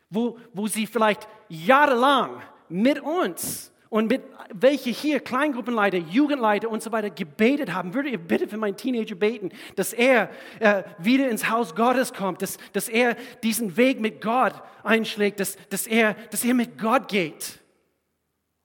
[0.09, 4.21] wo, wo sie vielleicht jahrelang mit uns und mit
[4.53, 7.93] welche hier, Kleingruppenleiter, Jugendleiter und so weiter, gebetet haben.
[7.93, 12.41] Würde ihr bitte für meinen Teenager beten, dass er äh, wieder ins Haus Gottes kommt,
[12.41, 17.07] dass, dass er diesen Weg mit Gott einschlägt, dass, dass, er, dass er mit Gott
[17.07, 17.59] geht.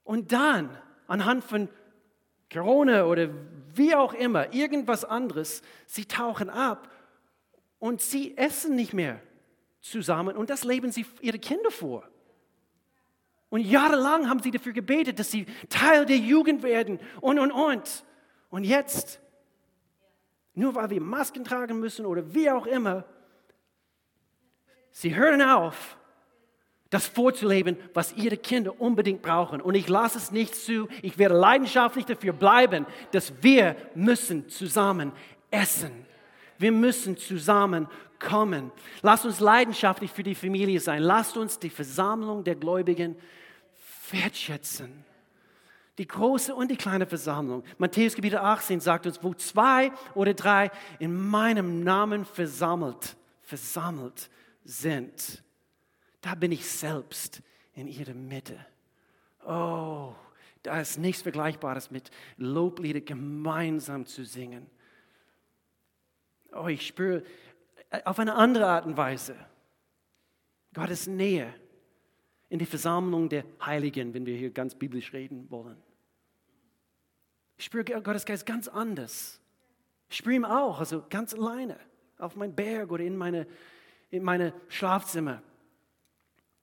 [0.05, 0.77] Und dann,
[1.07, 1.69] anhand von
[2.53, 3.31] Corona oder
[3.75, 6.91] wie auch immer, irgendwas anderes, sie tauchen ab
[7.79, 9.21] und sie essen nicht mehr
[9.83, 12.09] zusammen und das leben sie ihre Kinder vor.
[13.51, 18.05] Und jahrelang haben sie dafür gebetet, dass sie Teil der Jugend werden und, und, und.
[18.49, 19.21] Und jetzt,
[20.55, 23.05] nur weil wir Masken tragen müssen oder wie auch immer,
[24.91, 25.99] sie hören auf,
[26.89, 29.63] das vorzuleben, was ihre Kinder unbedingt brauchen.
[29.63, 30.89] Und ich lasse es nicht zu.
[31.01, 35.13] Ich werde leidenschaftlich dafür bleiben, dass wir müssen zusammen
[35.51, 36.07] essen.
[36.63, 37.89] Wir müssen zusammen
[38.21, 38.71] kommen.
[39.03, 41.03] Lasst uns leidenschaftlich für die Familie sein.
[41.03, 43.17] Lasst uns die Versammlung der Gläubigen
[44.11, 45.05] wertschätzen.
[45.99, 47.65] Die große und die kleine Versammlung.
[47.79, 50.71] Matthäus Kapitel 18 sagt uns, wo zwei oder drei
[51.01, 54.31] in meinem Namen versammelt, versammelt
[54.65, 55.43] sind,
[56.21, 57.43] da bin ich selbst
[57.75, 58.65] in ihrer Mitte.
[59.45, 60.15] Oh,
[60.63, 64.71] da ist nichts Vergleichbares mit Loblieder gemeinsam zu singen.
[66.53, 67.23] Oh, ich spüre
[68.05, 69.37] auf eine andere Art und Weise
[70.75, 71.53] Gottes Nähe
[72.49, 75.77] in die Versammlung der Heiligen, wenn wir hier ganz biblisch reden wollen.
[77.57, 79.41] Ich spüre Gottes Geist ganz anders.
[80.09, 81.79] Ich spüre ihn auch, also ganz alleine,
[82.19, 83.47] auf meinem Berg oder in meine,
[84.11, 85.43] in meine Schlafzimmer,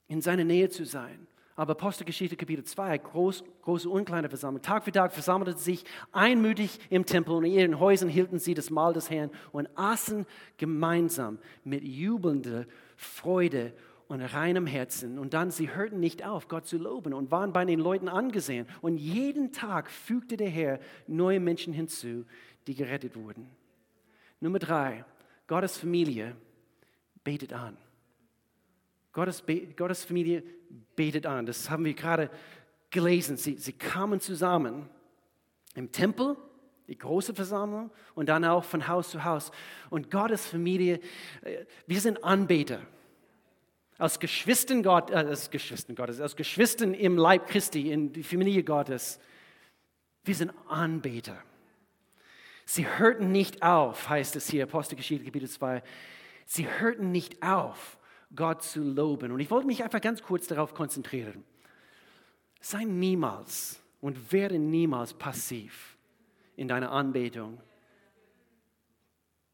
[0.08, 1.26] in seiner Nähe zu sein.
[1.60, 4.62] Aber Apostelgeschichte Kapitel 2, groß, große und kleine Versammlung.
[4.62, 8.54] Tag für Tag versammelten sie sich einmütig im Tempel und in ihren Häusern hielten sie
[8.54, 13.74] das Mahl des Herrn und aßen gemeinsam mit jubelnder Freude
[14.08, 15.20] und reinem Herzen.
[15.20, 18.66] Und dann, sie hörten nicht auf, Gott zu loben und waren bei den Leuten angesehen.
[18.80, 22.26] Und jeden Tag fügte der Herr neue Menschen hinzu,
[22.68, 23.50] die gerettet wurden.
[24.40, 25.04] Nummer drei,
[25.46, 26.38] Gottes Familie
[27.26, 27.76] betet an.
[29.20, 29.44] Gottes,
[29.76, 30.44] Gottes Familie
[30.96, 31.46] betet an.
[31.46, 32.30] Das haben wir gerade
[32.90, 33.36] gelesen.
[33.36, 34.90] Sie, sie kamen zusammen
[35.76, 36.38] im Tempel,
[36.88, 39.52] die große Versammlung, und dann auch von Haus zu Haus.
[39.90, 41.02] Und Gottes Familie,
[41.42, 42.82] äh, wir sind Anbeter.
[43.98, 48.64] Als Geschwistern, Gott, äh, als Geschwistern Gottes, als Geschwistern im Leib Christi, in die Familie
[48.64, 49.20] Gottes,
[50.24, 51.38] wir sind Anbeter.
[52.66, 55.84] Sie hörten nicht auf, heißt es hier, Apostelgeschichte, Kapitel 2.
[56.46, 57.99] Sie hörten nicht auf,
[58.36, 59.32] Gott zu loben.
[59.32, 61.44] Und ich wollte mich einfach ganz kurz darauf konzentrieren.
[62.62, 65.98] Sei niemals und werde niemals passiv
[66.56, 67.60] in deiner Anbetung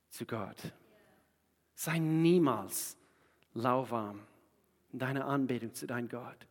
[0.09, 0.57] zu Gott.
[1.73, 2.97] Sei niemals
[3.53, 4.21] lauwarm
[4.91, 6.47] in deiner Anbetung zu deinem Gott.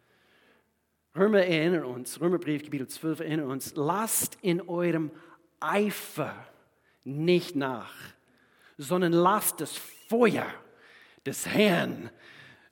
[1.17, 5.11] Römer erinnern uns, Römerbrief, Kapitel 12 erinnern uns, lasst in eurem
[5.61, 6.35] Eifer
[7.05, 7.95] nicht nach,
[8.77, 10.47] sondern lasst das Feuer
[11.27, 12.11] des Herrn,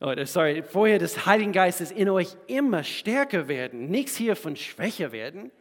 [0.01, 5.13] oder sorry, Feuer des Heiligen Geistes in euch immer stärker werden, nichts hier von Schwäche
[5.13, 5.53] werden.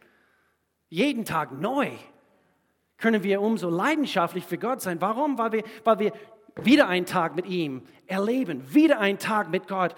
[0.88, 1.90] Jeden Tag neu
[2.98, 5.00] können wir umso leidenschaftlich für Gott sein.
[5.00, 5.38] Warum?
[5.38, 6.12] Weil wir, weil wir
[6.62, 9.94] wieder einen Tag mit ihm erleben, wieder einen Tag mit Gott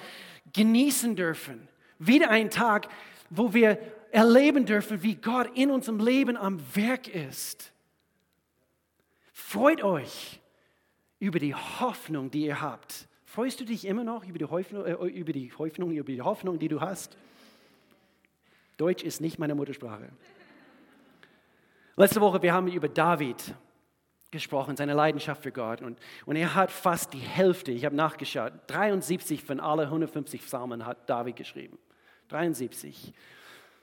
[0.52, 2.88] genießen dürfen, wieder einen Tag,
[3.30, 3.78] wo wir
[4.12, 7.72] erleben dürfen, wie Gott in unserem Leben am Werk ist.
[9.32, 10.40] Freut euch
[11.24, 13.08] über die Hoffnung, die ihr habt.
[13.24, 16.58] Freust du dich immer noch über die Hoffnung, äh, über die, Hoffnung, über die Hoffnung,
[16.58, 17.16] die du hast?
[18.76, 20.10] Deutsch ist nicht meine Muttersprache.
[21.96, 23.54] Letzte Woche, wir haben über David
[24.30, 25.80] gesprochen, seine Leidenschaft für Gott.
[25.80, 30.84] Und, und er hat fast die Hälfte, ich habe nachgeschaut, 73 von allen 150 Psalmen
[30.84, 31.78] hat David geschrieben.
[32.28, 33.14] 73.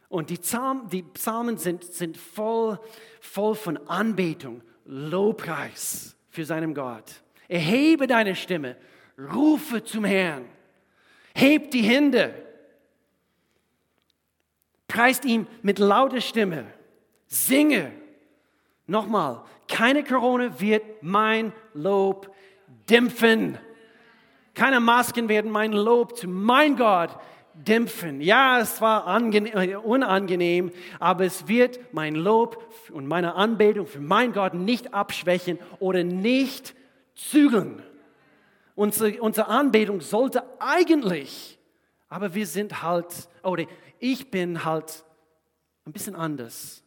[0.09, 2.79] Und die, Psalmen, die Psalmen sind, sind voll,
[3.19, 7.21] voll von Anbetung, Lobpreis für seinen Gott.
[7.51, 8.77] Erhebe deine Stimme,
[9.19, 10.45] rufe zum Herrn,
[11.35, 12.33] heb die Hände,
[14.87, 16.63] preist ihm mit lauter Stimme,
[17.27, 17.91] singe.
[18.87, 22.33] Nochmal, keine Corona wird mein Lob
[22.89, 23.57] dämpfen.
[24.53, 27.09] Keine Masken werden mein Lob zu mein Gott
[27.53, 28.21] dämpfen.
[28.21, 34.31] Ja, es war äh, unangenehm, aber es wird mein Lob und meine Anbetung für mein
[34.31, 36.75] Gott nicht abschwächen oder nicht
[37.29, 37.83] zügeln.
[38.75, 41.59] Unsere, unsere Anbetung sollte eigentlich,
[42.07, 43.65] aber wir sind halt, oder
[43.99, 45.03] ich bin halt
[45.85, 46.83] ein bisschen anders.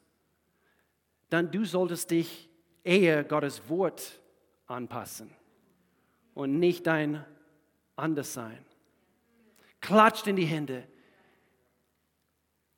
[1.31, 2.49] Dann du solltest dich
[2.83, 4.21] eher Gottes Wort
[4.67, 5.31] anpassen
[6.35, 7.25] und nicht dein
[7.97, 8.65] Anderssein
[9.85, 10.83] klatscht in die Hände.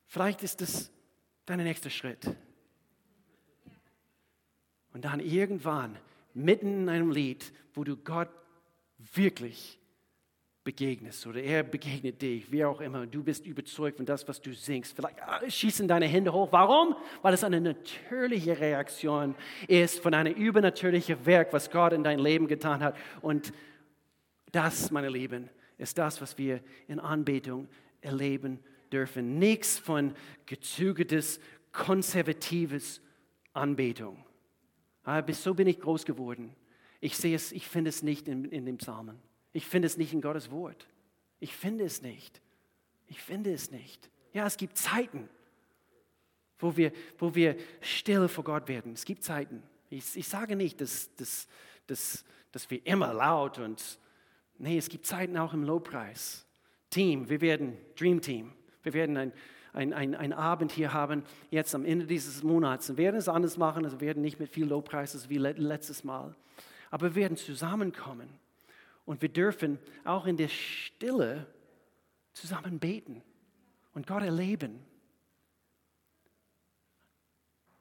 [0.07, 0.91] Vielleicht ist das
[1.45, 2.35] dein nächster Schritt.
[4.93, 5.97] Und dann irgendwann,
[6.37, 8.29] mitten in einem Lied, wo du Gott
[8.97, 9.79] wirklich
[10.63, 14.53] begegnest oder er begegnet dich, wie auch immer, du bist überzeugt von das, was du
[14.53, 14.95] singst.
[14.97, 16.49] Vielleicht ah, schießen deine Hände hoch.
[16.51, 16.93] Warum?
[17.21, 19.33] Weil es eine natürliche Reaktion
[19.69, 22.97] ist von einem übernatürlichen Werk, was Gott in dein Leben getan hat.
[23.21, 23.53] Und
[24.51, 27.69] das, meine Lieben, ist das, was wir in Anbetung
[28.01, 28.59] erleben
[28.91, 29.39] dürfen.
[29.39, 30.13] Nichts von
[30.45, 31.39] gezügeltes,
[31.71, 33.01] konservatives
[33.53, 34.26] Anbetung.
[35.07, 36.53] Aber so bin ich groß geworden.
[36.99, 39.17] Ich sehe es, ich finde es nicht in, in dem Psalmen.
[39.53, 40.87] Ich finde es nicht in Gottes Wort.
[41.39, 42.41] Ich finde es nicht.
[43.07, 44.09] Ich finde es nicht.
[44.33, 45.29] Ja, es gibt Zeiten,
[46.59, 48.93] wo wir, wo wir still vor Gott werden.
[48.93, 49.63] Es gibt Zeiten.
[49.89, 51.47] Ich, ich sage nicht, dass, dass,
[51.85, 53.99] dass, dass wir immer laut und
[54.59, 56.45] Nee, es gibt Zeiten auch im Lobpreis.
[56.89, 59.33] Team, wir werden, Dream Team, wir werden ein,
[59.77, 62.89] ein, ein, ein Abend hier haben, jetzt am Ende dieses Monats.
[62.89, 66.35] Wir werden es anders machen, also wir werden nicht mit viel Lobpreis wie letztes Mal.
[66.89, 68.27] Aber wir werden zusammenkommen
[69.05, 71.45] und wir dürfen auch in der Stille
[72.33, 73.21] zusammen beten
[73.93, 74.79] und Gott erleben.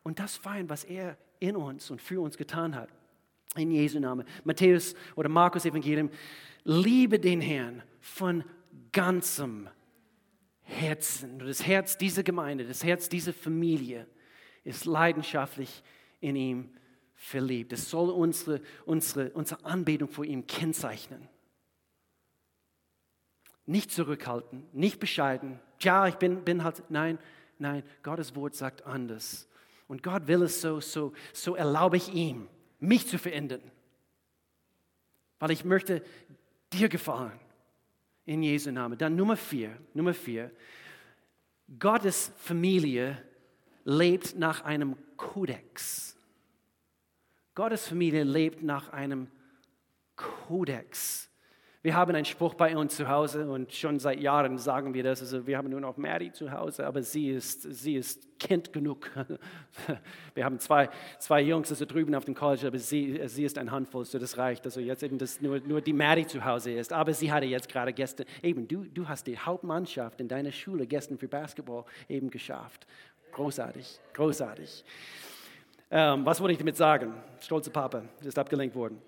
[0.02, 2.90] Und das feiern, was er in uns und für uns getan hat.
[3.54, 4.26] In Jesu Namen.
[4.44, 6.10] Matthäus oder Markus Evangelium
[6.64, 8.44] Liebe den Herrn von
[8.92, 9.68] ganzem
[10.66, 14.06] Herzen, das Herz dieser Gemeinde, das Herz dieser Familie
[14.64, 15.82] ist leidenschaftlich
[16.20, 16.70] in ihm
[17.14, 17.72] verliebt.
[17.72, 21.28] Es soll unsere, unsere, unsere Anbetung vor ihm kennzeichnen.
[23.64, 25.60] Nicht zurückhalten, nicht bescheiden.
[25.80, 27.18] Ja, ich bin, bin halt, nein,
[27.58, 29.48] nein, Gottes Wort sagt anders.
[29.86, 32.48] Und Gott will es so, so, so erlaube ich ihm,
[32.80, 33.62] mich zu verändern.
[35.38, 36.02] Weil ich möchte
[36.72, 37.38] dir gefallen.
[38.26, 38.98] In Jesu Namen.
[38.98, 40.50] Dann Nummer vier, Nummer vier.
[41.78, 43.22] Gottes Familie
[43.84, 46.16] lebt nach einem Kodex.
[47.54, 49.28] Gottes Familie lebt nach einem
[50.16, 51.25] Kodex.
[51.86, 55.20] Wir haben einen Spruch bei uns zu Hause und schon seit Jahren sagen wir das.
[55.20, 59.08] Also wir haben nur noch Mary zu Hause, aber sie ist, sie ist Kind genug.
[60.34, 63.70] Wir haben zwei, zwei Jungs also drüben auf dem College, aber sie, sie ist ein
[63.70, 64.64] Handvoll, so das reicht.
[64.64, 66.92] Also jetzt eben, dass nur, nur die Mary zu Hause ist.
[66.92, 70.88] Aber sie hatte jetzt gerade gestern, eben, du, du hast die Hauptmannschaft in deiner Schule
[70.88, 72.84] gestern für Basketball eben geschafft.
[73.30, 74.84] Großartig, großartig.
[75.92, 77.14] Ähm, was wollte ich damit sagen?
[77.40, 79.00] Stolze Papa ist abgelenkt worden.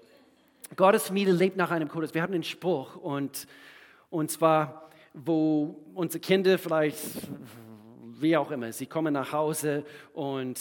[0.77, 2.15] Gottes Familie lebt nach einem Kodex.
[2.15, 3.47] Wir haben einen Spruch und,
[4.11, 6.99] und zwar, wo unsere Kinder vielleicht,
[8.21, 10.59] wie auch immer, sie kommen nach Hause und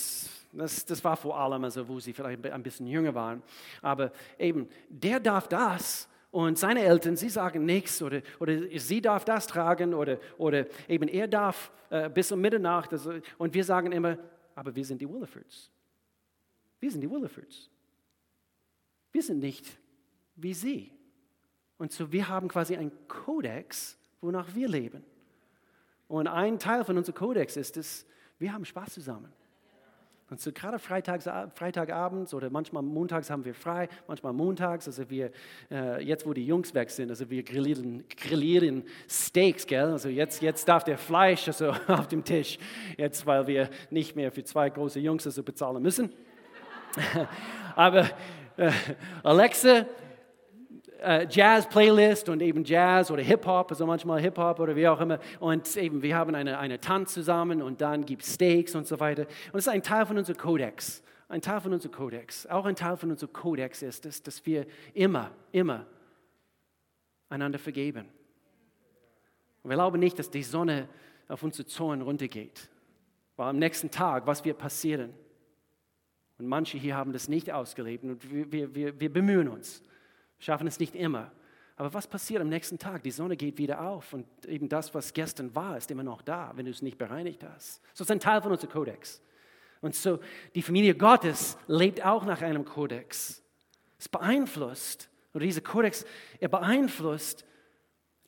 [0.54, 3.44] das, das war vor allem, also wo sie vielleicht ein bisschen jünger waren,
[3.82, 9.26] aber eben, der darf das und seine Eltern, sie sagen nichts oder, oder sie darf
[9.26, 13.92] das tragen oder, oder eben er darf äh, bis um Mitternacht also, und wir sagen
[13.92, 14.18] immer,
[14.56, 15.70] aber wir sind die Willifords.
[16.80, 17.70] Wir sind die Willifords.
[19.12, 19.66] Wir sind nicht
[20.38, 20.92] wie sie.
[21.78, 25.04] Und so wir haben quasi einen Kodex, wonach wir leben.
[26.08, 28.06] Und ein Teil von unserem Kodex ist es,
[28.40, 29.32] wir haben Spaß zusammen.
[30.30, 31.24] Und so gerade Freitags,
[31.56, 35.32] Freitagabends oder manchmal montags haben wir frei, manchmal montags, also wir,
[35.72, 39.86] äh, jetzt wo die Jungs weg sind, also wir grillieren, grillieren Steaks, gell?
[39.86, 42.60] Also jetzt, jetzt darf der Fleisch also auf dem Tisch,
[42.98, 46.12] jetzt weil wir nicht mehr für zwei große Jungs also bezahlen müssen.
[47.76, 48.10] Aber
[48.58, 48.72] äh,
[49.24, 49.86] Alexa,
[51.02, 55.20] äh, Jazz-Playlist und eben Jazz oder Hip-Hop, also manchmal Hip-Hop oder wie auch immer.
[55.40, 59.00] Und eben, wir haben eine, eine Tanz zusammen und dann gibt es Steaks und so
[59.00, 59.24] weiter.
[59.52, 61.04] Und es ist ein Teil von unserem Kodex.
[61.30, 62.48] Ein Teil von unserem Kodex.
[62.48, 65.86] Auch ein Teil von unserem Kodex ist es, dass wir immer, immer
[67.30, 68.06] einander vergeben.
[69.64, 70.88] Und wir glauben nicht, dass die Sonne
[71.28, 72.70] auf unsere Zorn runtergeht.
[73.36, 75.14] Weil am nächsten Tag, was wird passieren?
[76.40, 79.84] Und manche hier haben das nicht ausgelebt und wir, wir, wir bemühen uns
[80.40, 81.32] schaffen es nicht immer.
[81.76, 83.04] Aber was passiert am nächsten Tag?
[83.04, 86.52] Die Sonne geht wieder auf und eben das, was gestern war, ist immer noch da,
[86.56, 87.82] wenn du es nicht bereinigt hast.
[87.94, 89.22] So ist ein Teil von unserem Kodex.
[89.82, 90.20] Und so
[90.56, 93.44] die Familie Gottes lebt auch nach einem Kodex.
[94.00, 96.06] Es beeinflusst, oder dieser Kodex,
[96.40, 97.46] er beeinflusst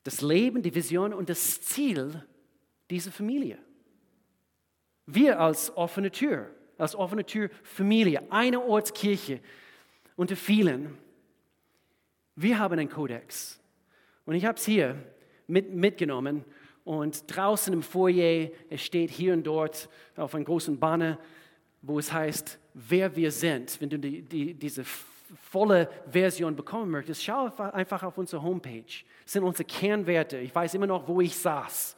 [0.04, 2.24] das Leben, die Vision und das Ziel
[2.88, 3.58] dieser Familie.
[5.06, 9.40] Wir als offene Tür, als offene Tür Familie, eine Ortskirche
[10.14, 10.96] unter vielen,
[12.40, 13.60] wir haben einen Kodex.
[14.24, 14.96] Und ich habe es hier
[15.46, 16.44] mit, mitgenommen.
[16.84, 21.18] Und draußen im Foyer, es steht hier und dort auf einem großen Banner,
[21.82, 23.80] wo es heißt, wer wir sind.
[23.80, 24.84] Wenn du die, die, diese
[25.42, 29.04] volle Version bekommen möchtest, schau einfach auf unsere Homepage.
[29.24, 30.38] Das sind unsere Kernwerte.
[30.38, 31.96] Ich weiß immer noch, wo ich saß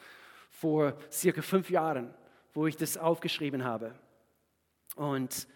[0.51, 2.13] vor circa fünf Jahren,
[2.53, 3.95] wo ich das aufgeschrieben habe.
[4.97, 5.47] Und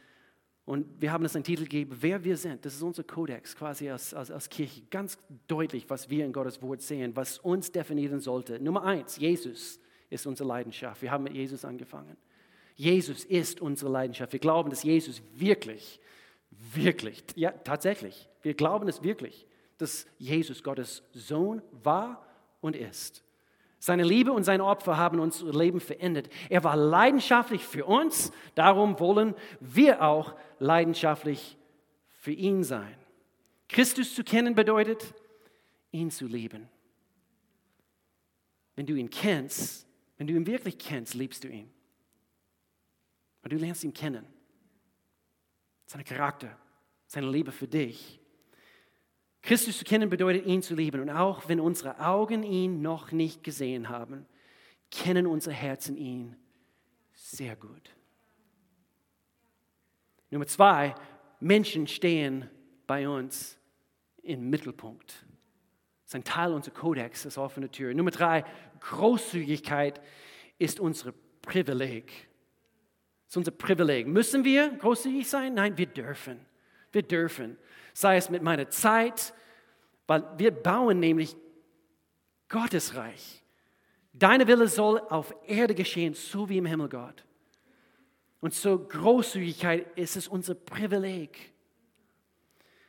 [0.66, 2.64] und wir haben es einen Titel gegeben, wer wir sind.
[2.66, 4.82] Das ist unser Kodex quasi als, als, als Kirche.
[4.90, 8.58] Ganz deutlich, was wir in Gottes Wort sehen, was uns definieren sollte.
[8.58, 9.78] Nummer eins, Jesus
[10.10, 11.00] ist unsere Leidenschaft.
[11.02, 12.16] Wir haben mit Jesus angefangen.
[12.74, 14.32] Jesus ist unsere Leidenschaft.
[14.32, 16.00] Wir glauben, dass Jesus wirklich,
[16.50, 19.46] wirklich, ja tatsächlich, wir glauben es wirklich,
[19.78, 22.26] dass Jesus Gottes Sohn war
[22.60, 23.22] und ist.
[23.86, 26.28] Seine Liebe und sein Opfer haben unser Leben verändert.
[26.48, 31.56] Er war leidenschaftlich für uns, darum wollen wir auch leidenschaftlich
[32.08, 32.96] für ihn sein.
[33.68, 35.14] Christus zu kennen bedeutet,
[35.92, 36.68] ihn zu lieben.
[38.74, 41.70] Wenn du ihn kennst, wenn du ihn wirklich kennst, liebst du ihn.
[43.44, 44.26] Und du lernst ihn kennen.
[45.86, 46.58] Seinen Charakter,
[47.06, 48.18] seine Liebe für dich.
[49.46, 51.00] Christus zu kennen bedeutet, ihn zu lieben.
[51.00, 54.26] Und auch wenn unsere Augen ihn noch nicht gesehen haben,
[54.90, 56.36] kennen unsere Herzen ihn
[57.12, 57.94] sehr gut.
[60.30, 60.96] Nummer zwei,
[61.38, 62.50] Menschen stehen
[62.88, 63.56] bei uns
[64.22, 65.10] im Mittelpunkt.
[66.02, 67.94] Das ist ein Teil unseres Kodex, das offene Tür.
[67.94, 68.44] Nummer drei,
[68.80, 70.00] Großzügigkeit
[70.58, 72.06] ist unser Privileg.
[73.26, 74.08] Das ist unser Privileg.
[74.08, 75.54] Müssen wir großzügig sein?
[75.54, 76.44] Nein, wir dürfen.
[76.90, 77.56] Wir dürfen
[77.96, 79.32] sei es mit meiner Zeit,
[80.06, 81.34] weil wir bauen nämlich
[82.50, 83.42] Gottes Reich.
[84.12, 87.24] Deine Wille soll auf Erde geschehen, so wie im Himmel, Gott.
[88.40, 91.54] Und zur Großzügigkeit ist es unser Privileg.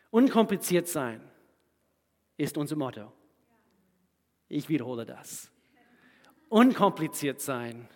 [0.09, 1.21] Unkompliziert sein
[2.35, 3.09] ist unser Motto.
[4.49, 5.49] Ich wiederhole das.
[6.49, 7.87] Unkompliziert sein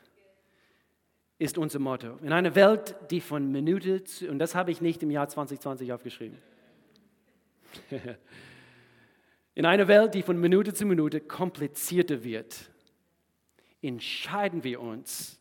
[1.39, 2.17] ist unser Motto.
[2.21, 5.91] In einer Welt, die von Minute zu, und das habe ich nicht im Jahr 2020
[5.91, 6.41] aufgeschrieben.
[9.53, 12.69] In einer Welt, die von Minute zu Minute komplizierter wird,
[13.81, 15.39] entscheiden wir uns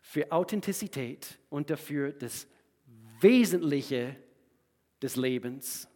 [0.00, 2.46] für Authentizität und dafür das
[3.20, 4.16] Wesentliche
[5.00, 5.88] des Lebens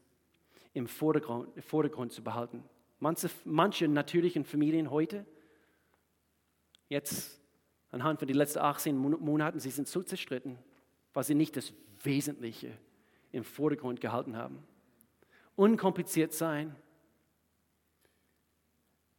[0.73, 2.65] im Vordergrund, im Vordergrund zu behalten.
[2.99, 5.27] Manche, manche natürlichen Familien heute,
[6.89, 7.41] jetzt
[7.91, 10.59] anhand von den letzten 18 Monaten, sie sind so zerstritten,
[11.13, 11.73] weil sie nicht das
[12.03, 12.73] Wesentliche
[13.33, 14.63] im Vordergrund gehalten haben.
[15.57, 16.77] Unkompliziert sein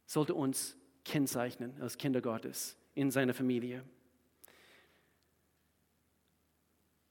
[0.06, 3.82] sollte uns kennzeichnen als Kinder Gottes in seiner Familie.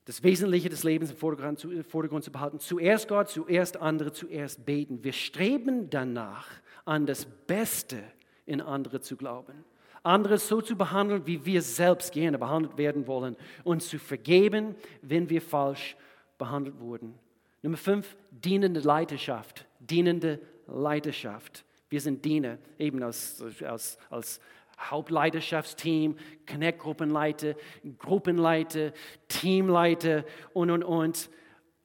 [0.06, 2.60] Das Wesentliche des Lebens im Vordergrund, im Vordergrund zu behalten.
[2.60, 5.04] Zuerst Gott, zuerst andere, zuerst beten.
[5.04, 6.48] Wir streben danach,
[6.86, 8.02] an das Beste
[8.46, 9.66] in andere zu glauben
[10.08, 15.30] andere so zu behandeln, wie wir selbst gerne behandelt werden wollen und zu vergeben, wenn
[15.30, 15.96] wir falsch
[16.38, 17.14] behandelt wurden.
[17.68, 19.66] Nummer fünf, dienende Leiterschaft.
[19.82, 21.66] Dienende Leiterschaft.
[21.90, 24.40] Wir sind Diener, eben als, als, als
[24.80, 26.16] Hauptleiterschaftsteam,
[26.50, 27.56] Connect-Gruppenleiter,
[27.98, 28.94] Gruppenleiter,
[29.28, 31.30] Teamleiter und, und, und.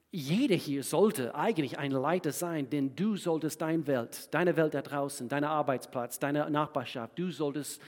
[0.09, 4.81] Jeder hier sollte eigentlich ein Leiter sein, denn du solltest deine Welt, deine Welt da
[4.81, 7.81] draußen, dein Arbeitsplatz, deine Nachbarschaft, du solltest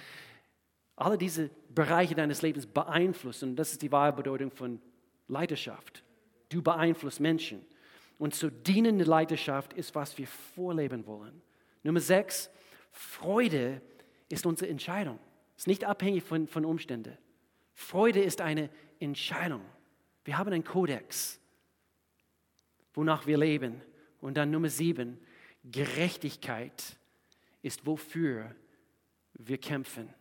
[0.98, 3.56] alle diese Bereiche deines Lebens beeinflussen.
[3.56, 4.82] Das ist die wahre Bedeutung von
[5.30, 6.04] Leidenschaft.
[6.50, 7.66] Du beeinflusst Menschen.
[8.18, 11.42] Und so dienende Leidenschaft ist, was wir vorleben wollen.
[11.84, 12.50] Nummer sechs,
[12.92, 13.82] Freude
[14.30, 15.20] ist unsere Entscheidung.
[15.58, 17.18] Ist nicht abhängig von, von Umständen.
[17.74, 19.62] Freude ist eine Entscheidung.
[20.24, 21.40] Wir haben einen Kodex,
[22.94, 23.82] wonach wir leben.
[24.22, 25.20] Und dann Nummer sieben,
[25.64, 26.98] Gerechtigkeit
[27.62, 28.56] ist, wofür
[29.34, 30.14] wir kämpfen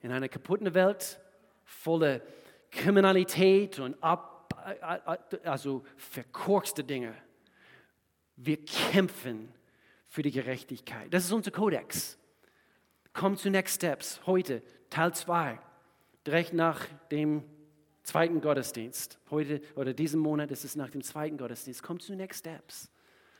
[0.00, 1.20] in einer kaputten Welt,
[1.64, 2.20] voller
[2.70, 4.54] Kriminalität und ab,
[5.44, 7.14] also verkorkste Dinge.
[8.36, 9.52] Wir kämpfen
[10.08, 11.12] für die Gerechtigkeit.
[11.12, 12.18] Das ist unser Kodex.
[13.12, 15.58] Kommt zu Next Steps heute, Teil 2,
[16.26, 17.44] direkt nach dem
[18.02, 19.18] zweiten Gottesdienst.
[19.30, 21.82] Heute oder diesen Monat ist es nach dem zweiten Gottesdienst.
[21.82, 22.90] Kommt zu Next Steps.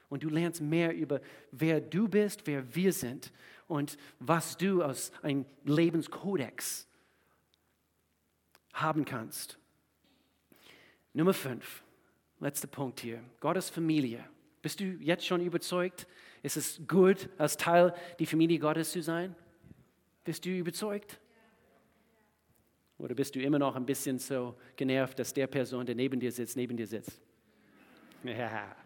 [0.08, 1.20] Und du lernst mehr über,
[1.50, 3.32] wer du bist, wer wir sind
[3.66, 6.86] und was du als ein Lebenskodex
[8.74, 9.58] haben kannst.
[11.14, 11.82] Nummer fünf,
[12.40, 13.22] letzter Punkt hier.
[13.40, 14.24] Gottes Familie.
[14.62, 16.06] Bist du jetzt schon überzeugt?
[16.42, 19.34] Ist es gut, als Teil der Familie Gottes zu sein?
[20.24, 21.18] Bist du überzeugt?
[22.98, 26.30] Oder bist du immer noch ein bisschen so genervt, dass der Person, der neben dir
[26.30, 27.20] sitzt, neben dir sitzt?
[28.22, 28.76] Ja.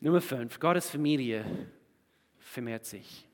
[0.00, 1.44] Nummer fünf, Gottes Familie
[2.38, 3.26] vermehrt sich.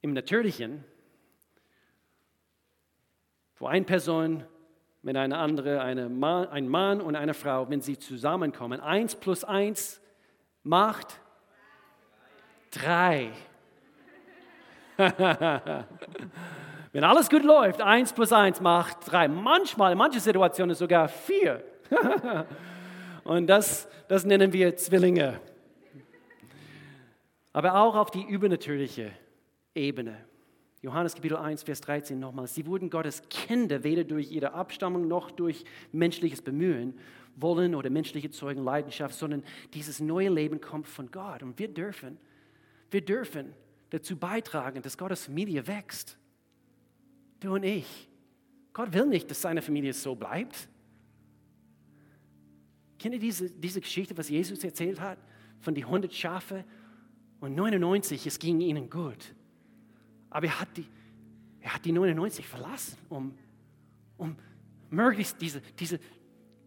[0.00, 0.82] Im Natürlichen,
[3.56, 4.44] wo eine Person
[5.02, 9.44] mit einer anderen, eine Mann, ein Mann und eine Frau, wenn sie zusammenkommen, eins plus
[9.44, 10.00] eins
[10.62, 11.20] macht
[12.70, 13.30] drei.
[16.92, 19.28] wenn alles gut läuft, eins plus eins macht drei.
[19.28, 21.64] Manchmal, in manchen Situationen sogar vier.
[23.24, 25.40] und das, das nennen wir Zwillinge
[27.52, 29.12] aber auch auf die übernatürliche
[29.74, 30.16] Ebene.
[30.82, 32.48] Johannes Kapitel 1, Vers 13 nochmal.
[32.48, 36.98] Sie wurden Gottes Kinder weder durch ihre Abstammung noch durch menschliches Bemühen,
[37.36, 41.42] Wollen oder menschliche Zeugen, Leidenschaft, sondern dieses neue Leben kommt von Gott.
[41.44, 42.18] Und wir dürfen,
[42.90, 43.54] wir dürfen
[43.90, 46.18] dazu beitragen, dass Gottes Familie wächst.
[47.38, 48.08] Du und ich.
[48.72, 50.68] Gott will nicht, dass seine Familie so bleibt.
[52.98, 55.18] Kennt ihr diese, diese Geschichte, was Jesus erzählt hat?
[55.60, 56.64] Von den 100 Schafe
[57.38, 59.34] und 99, es ging ihnen gut.
[60.32, 60.86] Aber er hat die,
[61.60, 63.34] er hat die 99 verlassen, um,
[64.16, 64.36] um
[64.90, 66.00] möglichst diese, diese,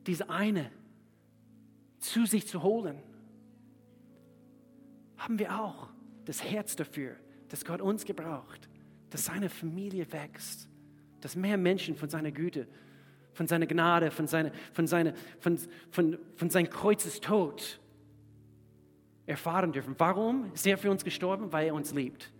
[0.05, 0.72] diese eine
[1.99, 2.97] zu sich zu holen.
[5.18, 5.89] Haben wir auch
[6.26, 7.16] das Herz dafür,
[7.49, 8.70] dass Gott uns gebraucht,
[9.09, 10.70] dass seine Familie wächst,
[11.22, 12.68] dass mehr Menschen von seiner Güte,
[13.34, 15.57] von seiner Gnade, von, seiner, von, seiner, von,
[15.89, 17.80] von, von seinem Kreuzestod
[19.26, 19.95] erfahren dürfen.
[19.97, 21.51] Warum ist er für uns gestorben?
[21.51, 22.32] Weil er uns liebt.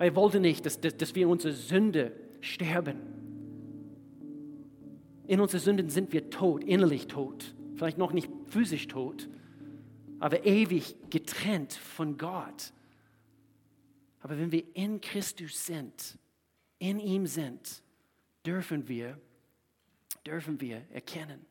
[0.00, 2.98] Er wollte nicht, dass, dass, dass wir in unserer Sünde sterben.
[5.26, 7.54] In unseren Sünden sind wir tot, innerlich tot.
[7.76, 9.28] Vielleicht noch nicht physisch tot,
[10.18, 12.72] aber ewig getrennt von Gott.
[14.20, 16.18] Aber wenn wir in Christus sind,
[16.78, 17.82] in ihm sind,
[18.46, 19.20] dürfen wir,
[20.26, 21.44] dürfen wir erkennen,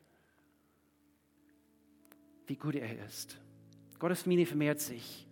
[2.48, 3.38] wie gut er ist.
[4.00, 5.28] Gottes Familie vermehrt sich.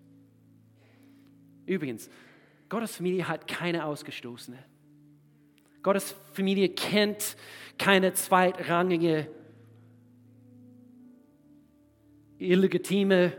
[1.66, 2.09] Übrigens,
[2.69, 4.59] Gottes Familie hat keine Ausgestoßene.
[5.83, 7.37] Gottes Familie kennt
[7.79, 9.29] keine zweitrangige,
[12.39, 13.33] illegitime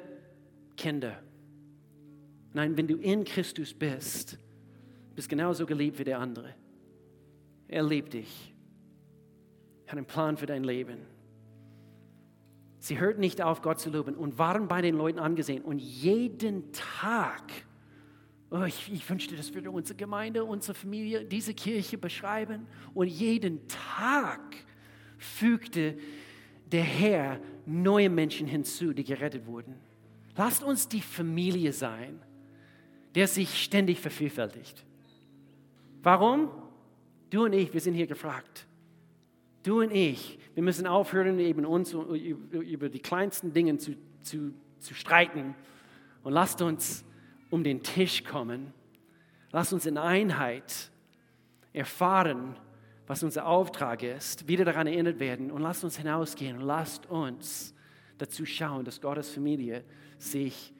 [0.77, 1.21] Kinder.
[2.53, 4.37] Nein, wenn du in Christus bist,
[5.15, 6.55] bist genauso geliebt wie der andere.
[7.67, 8.55] Er liebt dich.
[9.85, 10.99] Er hat einen Plan für dein Leben.
[12.79, 15.63] Sie hörten nicht auf, Gott zu loben und waren bei den Leuten angesehen.
[15.63, 17.43] Und jeden Tag,
[18.51, 22.67] oh, ich, ich wünschte, das würde unsere Gemeinde, unsere Familie, diese Kirche beschreiben.
[22.93, 24.41] Und jeden Tag
[25.17, 25.97] fügte
[26.71, 29.75] der Herr neue Menschen hinzu, die gerettet wurden.
[30.35, 32.19] Lasst uns die Familie sein,
[33.15, 34.85] der sich ständig vervielfältigt.
[36.01, 36.49] Warum?
[37.29, 38.65] Du und ich, wir sind hier gefragt.
[39.63, 44.93] Du und ich, wir müssen aufhören, eben uns über die kleinsten Dinge zu, zu, zu
[44.93, 45.55] streiten.
[46.23, 47.03] Und lasst uns
[47.49, 48.73] um den Tisch kommen.
[49.51, 50.91] Lasst uns in Einheit
[51.73, 52.55] erfahren,
[53.07, 57.73] was unser Auftrag ist, wieder daran erinnert werden und lasst uns hinausgehen und lasst uns
[58.19, 59.83] dazu schauen, dass Gottes Familie
[60.19, 60.73] sich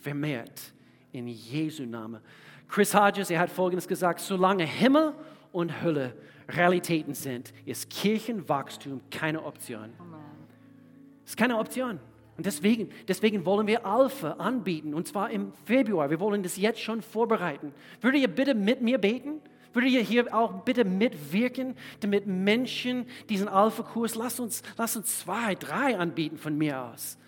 [0.00, 0.72] vermehrt
[1.12, 2.22] in Jesu Namen.
[2.68, 5.14] Chris Hodges, er hat Folgendes gesagt, solange Himmel
[5.52, 6.14] und Hölle
[6.48, 9.92] Realitäten sind, ist Kirchenwachstum keine Option.
[11.24, 11.98] Es ist keine Option.
[12.36, 16.10] Und deswegen, deswegen wollen wir Alpha anbieten, und zwar im Februar.
[16.10, 17.72] Wir wollen das jetzt schon vorbereiten.
[18.00, 19.40] Würdet ihr bitte mit mir beten?
[19.72, 25.54] Würdet ihr hier auch bitte mitwirken, damit Menschen diesen Alpha-Kurs, lasst uns, lasst uns zwei,
[25.54, 27.18] drei anbieten von mir aus.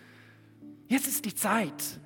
[0.89, 2.01] Jetzt ist die Zeit,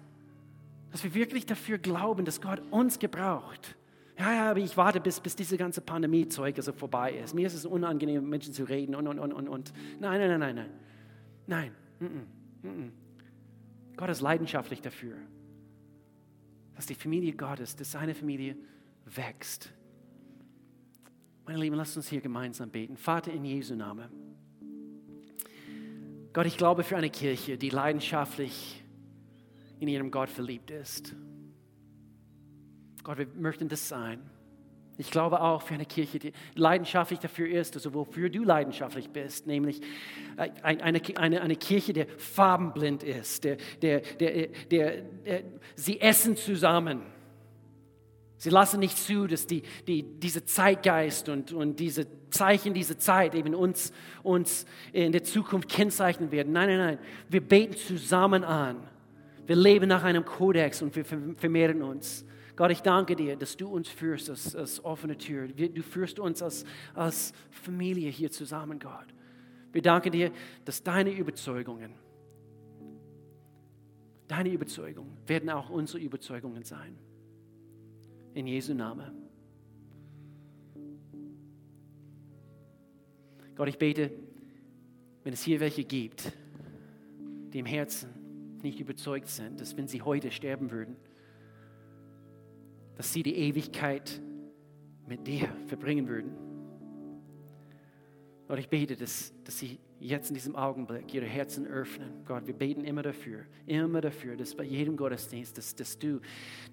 [0.91, 3.77] dass wir wirklich dafür glauben, dass Gott uns gebraucht
[4.19, 7.35] ja, ja, aber ich warte, bis, bis diese ganze Pandemie-Zeug also vorbei ist.
[7.35, 9.73] Mir ist es unangenehm, mit Menschen zu reden und, und, und, und, und.
[10.01, 10.71] Nein, nein, nein, nein, nein.
[11.47, 11.73] Nein.
[12.01, 12.42] Mm
[13.97, 15.17] Gott ist leidenschaftlich dafür,
[16.75, 18.57] dass die Familie Gottes, dass seine Familie
[19.05, 19.73] wächst.
[21.45, 22.97] Meine Lieben, lasst uns hier gemeinsam beten.
[22.97, 24.09] Vater in Jesu Namen.
[26.33, 28.83] Gott, ich glaube für eine Kirche, die leidenschaftlich
[29.81, 31.15] in ihrem Gott verliebt ist.
[33.03, 34.21] Gott, wir möchten das sein.
[35.03, 39.49] Ich glaube auch für eine Kirche, die leidenschaftlich dafür ist, also wofür du leidenschaftlich bist,
[39.49, 39.81] nämlich
[40.37, 45.43] äh, eine, eine, eine Kirche, der farbenblind ist, der, der, der, der, der,
[45.75, 47.03] sie essen zusammen.
[48.37, 53.35] Sie lassen nicht zu, dass die, die, diese Zeitgeist und, und diese Zeichen dieser Zeit
[53.35, 53.93] eben uns,
[54.23, 56.53] uns in der Zukunft kennzeichnen werden.
[56.53, 56.99] Nein, nein, nein.
[57.29, 58.77] Wir beten zusammen an.
[59.49, 62.25] Wir leben nach einem Kodex und wir vermehren uns.
[62.55, 65.49] Gott, ich danke dir, dass du uns führst als, als offene Tür.
[65.49, 69.07] Du führst uns als, als Familie hier zusammen, Gott.
[69.73, 70.31] Wir danken dir,
[70.65, 71.95] dass deine Überzeugungen,
[74.29, 76.99] deine Überzeugungen werden auch unsere Überzeugungen sein.
[78.35, 79.23] In Jesu Namen.
[83.55, 84.11] Gott, ich bete,
[85.25, 86.33] wenn es hier welche gibt,
[87.53, 88.11] die im Herzen
[88.63, 90.97] nicht überzeugt sind, dass wenn sie heute sterben würden,
[92.97, 94.21] dass sie die Ewigkeit
[95.07, 96.33] mit dir verbringen würden.
[98.49, 102.25] Gott, ich bete, dass, dass sie jetzt in diesem Augenblick ihre Herzen öffnen.
[102.27, 106.21] Gott, wir beten immer dafür, immer dafür, dass bei jedem Gottesdienst, dass, dass, du,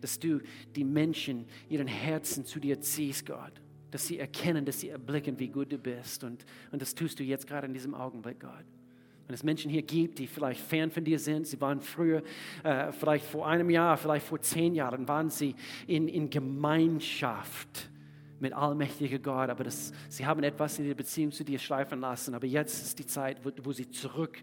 [0.01, 0.41] dass du
[0.75, 3.61] die Menschen, ihren Herzen zu dir ziehst, Gott.
[3.91, 6.23] Dass sie erkennen, dass sie erblicken, wie gut du bist.
[6.23, 8.65] Und, und das tust du jetzt gerade in diesem Augenblick, Gott.
[9.29, 12.23] Wenn es Menschen hier gibt, die vielleicht fern von dir sind, sie waren früher,
[12.63, 15.53] äh, vielleicht vor einem Jahr, vielleicht vor zehn Jahren, waren sie
[15.85, 17.91] in, in Gemeinschaft
[18.39, 22.33] mit allmächtiger Gott, aber das, sie haben etwas in der Beziehung zu dir schleifen lassen.
[22.33, 24.41] Aber jetzt ist die Zeit, wo, wo sie zurück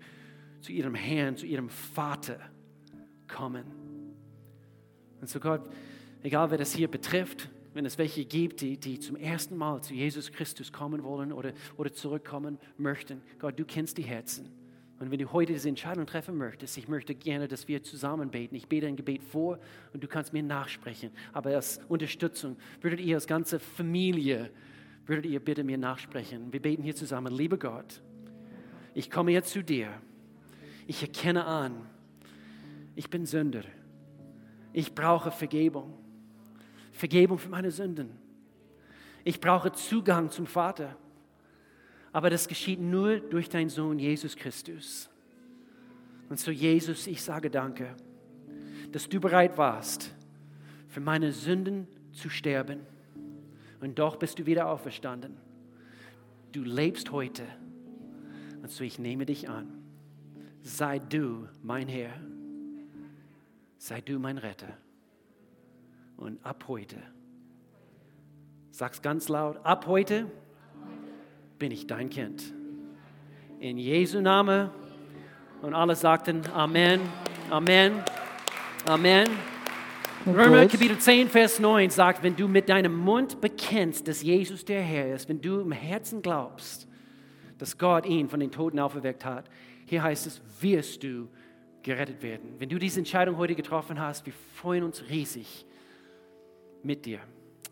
[0.60, 2.38] zu ihrem Herrn, zu ihrem Vater
[3.26, 3.64] kommen.
[5.20, 5.68] Und so Gott,
[6.22, 9.94] egal wer das hier betrifft, wenn es welche gibt, die, die zum ersten Mal zu
[9.94, 14.48] Jesus Christus kommen wollen oder, oder zurückkommen möchten, Gott, du kennst die Herzen.
[14.98, 18.54] Und wenn du heute diese Entscheidung treffen möchtest, ich möchte gerne, dass wir zusammen beten.
[18.54, 19.58] Ich bete ein Gebet vor
[19.92, 21.10] und du kannst mir nachsprechen.
[21.34, 24.50] Aber als Unterstützung würdet ihr als ganze Familie,
[25.04, 26.50] würdet ihr bitte mir nachsprechen.
[26.50, 27.34] Wir beten hier zusammen.
[27.34, 28.00] Lieber Gott,
[28.94, 29.90] ich komme jetzt zu dir.
[30.86, 31.86] Ich erkenne an,
[32.94, 33.64] ich bin Sünder.
[34.72, 35.92] Ich brauche Vergebung.
[36.92, 38.10] Vergebung für meine Sünden.
[39.24, 40.96] Ich brauche Zugang zum Vater.
[42.16, 45.10] Aber das geschieht nur durch deinen Sohn Jesus Christus.
[46.30, 47.94] Und so Jesus, ich sage danke,
[48.90, 50.14] dass du bereit warst,
[50.88, 52.80] für meine Sünden zu sterben.
[53.82, 55.36] Und doch bist du wieder auferstanden.
[56.52, 57.42] Du lebst heute.
[58.62, 59.68] Und so ich nehme dich an.
[60.62, 62.14] Sei du mein Herr.
[63.76, 64.74] Sei du mein Retter.
[66.16, 66.96] Und ab heute,
[68.70, 70.30] sag's ganz laut, ab heute
[71.58, 72.52] bin ich dein Kind.
[73.60, 74.70] In Jesu Name.
[75.62, 77.00] Und alle sagten Amen,
[77.50, 78.02] Amen,
[78.86, 79.28] Amen.
[80.26, 80.66] Römer.
[80.66, 85.14] Kapitel 10, Vers 9 sagt, wenn du mit deinem Mund bekennst, dass Jesus der Herr
[85.14, 86.88] ist, wenn du im Herzen glaubst,
[87.58, 89.48] dass Gott ihn von den Toten auferweckt hat,
[89.86, 91.28] hier heißt es, wirst du
[91.82, 92.54] gerettet werden.
[92.58, 95.64] Wenn du diese Entscheidung heute getroffen hast, wir freuen uns riesig
[96.82, 97.20] mit dir.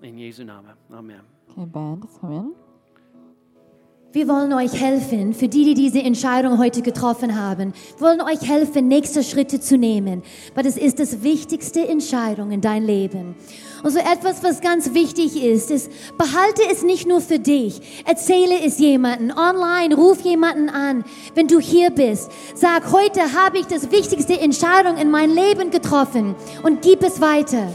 [0.01, 0.75] In Jesu Namen.
[0.91, 1.21] Amen.
[1.49, 2.64] Okay, Band, in.
[4.15, 7.75] Wir wollen euch helfen, für die, die diese Entscheidung heute getroffen haben.
[7.99, 10.23] Wir wollen euch helfen, nächste Schritte zu nehmen,
[10.55, 13.35] weil das ist das wichtigste Entscheidung in dein Leben.
[13.83, 18.05] Und so etwas, was ganz wichtig ist, ist, behalte es nicht nur für dich.
[18.05, 21.05] Erzähle es jemanden online, ruf jemanden an.
[21.35, 26.37] Wenn du hier bist, sag, heute habe ich das wichtigste Entscheidung in mein Leben getroffen
[26.63, 27.75] und gib es weiter.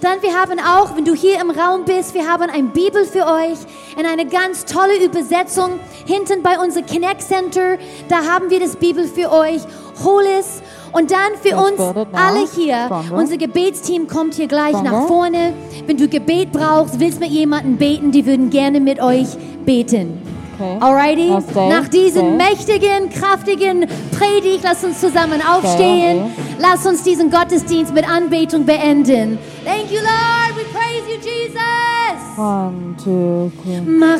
[0.00, 3.26] Dann wir haben auch, wenn du hier im Raum bist, wir haben ein Bibel für
[3.26, 3.58] euch
[3.98, 7.76] in eine ganz tolle Übersetzung hinten bei unserem Connect Center.
[8.08, 9.60] Da haben wir das Bibel für euch.
[10.02, 10.62] Hol es.
[10.92, 11.78] Und dann für uns
[12.12, 15.52] alle hier, unser Gebetsteam kommt hier gleich nach vorne.
[15.86, 19.28] Wenn du Gebet brauchst, willst mit jemandem beten, die würden gerne mit euch
[19.66, 20.39] beten.
[20.60, 20.76] Okay.
[20.80, 21.30] Alrighty?
[21.70, 22.36] Nach diesem stay.
[22.36, 23.86] mächtigen, kraftigen
[24.18, 26.24] Predigt, lass uns zusammen aufstehen.
[26.24, 26.30] okay.
[26.58, 29.38] Lass uns diesen Gottesdienst mit Anbetung beenden.
[29.64, 30.54] Thank you, Lord.
[30.56, 32.36] We praise you, Jesus.
[32.36, 33.80] One, two, three.
[33.80, 34.18] Mach